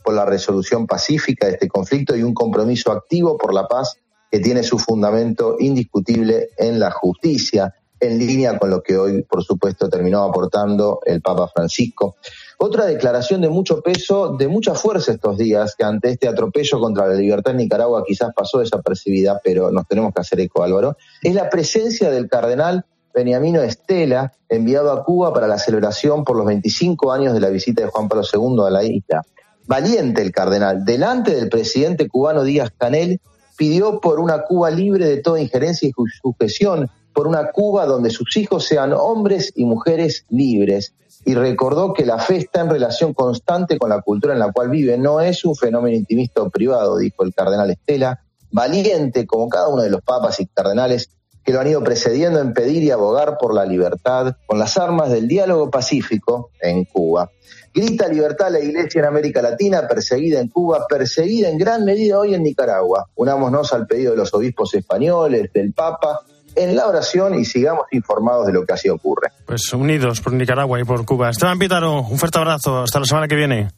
por 0.03 0.13
la 0.13 0.23
resolución 0.23 0.85
pacífica 0.85 1.47
de 1.47 1.53
este 1.53 1.67
conflicto 1.67 2.15
y 2.15 2.21
un 2.21 2.35
compromiso 2.35 2.91
activo 2.91 3.35
por 3.35 3.51
la 3.51 3.67
paz 3.67 3.95
que 4.31 4.39
tiene 4.39 4.61
su 4.61 4.77
fundamento 4.77 5.55
indiscutible 5.57 6.49
en 6.55 6.79
la 6.79 6.91
justicia, 6.91 7.73
en 7.99 8.19
línea 8.19 8.59
con 8.59 8.69
lo 8.69 8.83
que 8.83 8.95
hoy, 8.95 9.23
por 9.23 9.43
supuesto, 9.43 9.89
terminó 9.89 10.23
aportando 10.23 10.99
el 11.03 11.19
Papa 11.19 11.47
Francisco. 11.47 12.17
Otra 12.59 12.85
declaración 12.85 13.41
de 13.41 13.49
mucho 13.49 13.81
peso, 13.81 14.35
de 14.37 14.47
mucha 14.47 14.75
fuerza 14.75 15.13
estos 15.13 15.35
días, 15.35 15.73
que 15.75 15.83
ante 15.83 16.11
este 16.11 16.27
atropello 16.27 16.79
contra 16.79 17.07
la 17.07 17.15
libertad 17.15 17.53
en 17.53 17.57
Nicaragua 17.57 18.03
quizás 18.05 18.29
pasó 18.35 18.59
desapercibida, 18.59 19.41
pero 19.43 19.71
nos 19.71 19.87
tenemos 19.87 20.13
que 20.13 20.21
hacer 20.21 20.41
eco, 20.41 20.61
Álvaro, 20.61 20.95
es 21.23 21.33
la 21.33 21.49
presencia 21.49 22.11
del 22.11 22.29
cardenal 22.29 22.85
Beniamino 23.19 23.61
Estela, 23.61 24.31
enviado 24.47 24.93
a 24.93 25.03
Cuba 25.03 25.33
para 25.33 25.45
la 25.45 25.57
celebración 25.57 26.23
por 26.23 26.37
los 26.37 26.45
25 26.45 27.11
años 27.11 27.33
de 27.33 27.41
la 27.41 27.49
visita 27.49 27.83
de 27.83 27.89
Juan 27.89 28.07
Pablo 28.07 28.23
II 28.33 28.65
a 28.65 28.69
la 28.69 28.83
isla. 28.85 29.23
Valiente 29.67 30.21
el 30.21 30.31
cardenal, 30.31 30.85
delante 30.85 31.35
del 31.35 31.49
presidente 31.49 32.07
cubano 32.07 32.43
Díaz 32.43 32.71
Canel, 32.77 33.19
pidió 33.57 33.99
por 33.99 34.21
una 34.21 34.43
Cuba 34.43 34.71
libre 34.71 35.05
de 35.05 35.17
toda 35.17 35.41
injerencia 35.41 35.89
y 35.89 35.91
sujeción, 36.21 36.89
por 37.13 37.27
una 37.27 37.51
Cuba 37.51 37.85
donde 37.85 38.09
sus 38.09 38.37
hijos 38.37 38.63
sean 38.63 38.93
hombres 38.93 39.51
y 39.53 39.65
mujeres 39.65 40.25
libres, 40.29 40.93
y 41.25 41.35
recordó 41.35 41.93
que 41.93 42.05
la 42.05 42.19
fe 42.19 42.37
está 42.37 42.61
en 42.61 42.69
relación 42.69 43.13
constante 43.13 43.77
con 43.77 43.89
la 43.89 44.01
cultura 44.01 44.31
en 44.31 44.39
la 44.39 44.53
cual 44.53 44.69
vive, 44.69 44.97
no 44.97 45.19
es 45.19 45.43
un 45.43 45.57
fenómeno 45.57 45.97
intimista 45.97 46.41
o 46.41 46.49
privado, 46.49 46.97
dijo 46.97 47.25
el 47.25 47.33
cardenal 47.33 47.69
Estela, 47.69 48.21
valiente 48.49 49.27
como 49.27 49.49
cada 49.49 49.67
uno 49.67 49.81
de 49.81 49.89
los 49.89 50.01
papas 50.03 50.39
y 50.39 50.45
cardenales 50.45 51.09
que 51.43 51.53
lo 51.53 51.59
han 51.59 51.67
ido 51.67 51.83
precediendo 51.83 52.39
en 52.39 52.53
pedir 52.53 52.83
y 52.83 52.91
abogar 52.91 53.37
por 53.39 53.53
la 53.53 53.65
libertad 53.65 54.35
con 54.45 54.59
las 54.59 54.77
armas 54.77 55.09
del 55.09 55.27
diálogo 55.27 55.69
pacífico 55.69 56.51
en 56.61 56.85
Cuba. 56.85 57.29
Grita 57.73 58.07
libertad 58.07 58.51
la 58.51 58.59
Iglesia 58.59 58.99
en 58.99 59.05
América 59.05 59.41
Latina, 59.41 59.87
perseguida 59.87 60.39
en 60.39 60.47
Cuba, 60.49 60.85
perseguida 60.87 61.49
en 61.49 61.57
gran 61.57 61.85
medida 61.85 62.17
hoy 62.19 62.33
en 62.33 62.43
Nicaragua. 62.43 63.07
Unámonos 63.15 63.73
al 63.73 63.85
pedido 63.85 64.11
de 64.11 64.17
los 64.17 64.33
obispos 64.33 64.73
españoles, 64.73 65.51
del 65.53 65.73
Papa, 65.73 66.21
en 66.55 66.75
la 66.75 66.87
oración 66.87 67.35
y 67.35 67.45
sigamos 67.45 67.85
informados 67.91 68.47
de 68.47 68.53
lo 68.53 68.65
que 68.65 68.73
así 68.73 68.89
ocurre. 68.89 69.31
Pues 69.45 69.71
unidos 69.73 70.19
por 70.21 70.33
Nicaragua 70.33 70.79
y 70.79 70.83
por 70.83 71.05
Cuba. 71.05 71.29
Esteban 71.29 71.59
Pítaro, 71.59 72.01
un 72.01 72.17
fuerte 72.17 72.39
abrazo. 72.39 72.79
Hasta 72.79 72.99
la 72.99 73.05
semana 73.05 73.27
que 73.27 73.35
viene. 73.35 73.69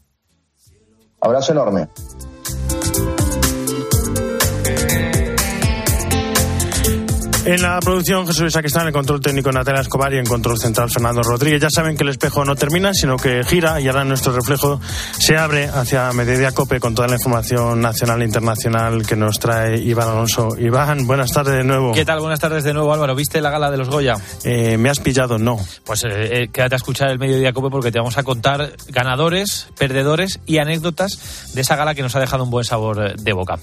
Abrazo 1.19 1.51
enorme. 1.51 1.89
En 7.43 7.59
la 7.63 7.79
producción, 7.79 8.27
Jesús 8.27 8.53
Sacristán, 8.53 8.83
en 8.83 8.87
el 8.89 8.93
control 8.93 9.19
técnico 9.19 9.51
Natalia 9.51 9.81
Escobar 9.81 10.13
y 10.13 10.17
en 10.19 10.25
control 10.27 10.59
central 10.59 10.91
Fernando 10.91 11.23
Rodríguez. 11.23 11.59
Ya 11.59 11.69
saben 11.71 11.97
que 11.97 12.03
el 12.03 12.09
espejo 12.09 12.45
no 12.45 12.55
termina, 12.55 12.93
sino 12.93 13.17
que 13.17 13.43
gira 13.43 13.81
y 13.81 13.87
ahora 13.87 14.03
nuestro 14.03 14.31
reflejo 14.31 14.79
se 15.17 15.37
abre 15.37 15.65
hacia 15.65 16.11
Mediodía 16.13 16.51
Cope 16.51 16.79
con 16.79 16.93
toda 16.93 17.07
la 17.07 17.15
información 17.15 17.81
nacional 17.81 18.21
e 18.21 18.25
internacional 18.25 19.07
que 19.07 19.15
nos 19.15 19.39
trae 19.39 19.79
Iván 19.79 20.09
Alonso. 20.09 20.49
Iván, 20.59 21.07
buenas 21.07 21.31
tardes 21.31 21.55
de 21.55 21.63
nuevo. 21.63 21.93
¿Qué 21.93 22.05
tal? 22.05 22.19
Buenas 22.19 22.39
tardes 22.39 22.63
de 22.63 22.75
nuevo, 22.75 22.93
Álvaro. 22.93 23.15
¿Viste 23.15 23.41
la 23.41 23.49
gala 23.49 23.71
de 23.71 23.77
los 23.77 23.89
Goya? 23.89 24.17
Eh, 24.43 24.77
me 24.77 24.89
has 24.91 24.99
pillado, 24.99 25.39
no. 25.39 25.57
Pues 25.83 26.03
eh, 26.03 26.43
eh, 26.43 26.47
quédate 26.53 26.75
a 26.75 26.77
escuchar 26.77 27.09
el 27.09 27.17
Mediodía 27.17 27.53
Cope 27.53 27.69
porque 27.71 27.91
te 27.91 27.97
vamos 27.97 28.19
a 28.19 28.23
contar 28.23 28.73
ganadores, 28.89 29.67
perdedores 29.79 30.39
y 30.45 30.59
anécdotas 30.59 31.53
de 31.55 31.61
esa 31.61 31.75
gala 31.75 31.95
que 31.95 32.03
nos 32.03 32.15
ha 32.15 32.19
dejado 32.19 32.43
un 32.43 32.51
buen 32.51 32.65
sabor 32.65 33.03
eh, 33.03 33.15
de 33.17 33.33
boca. 33.33 33.57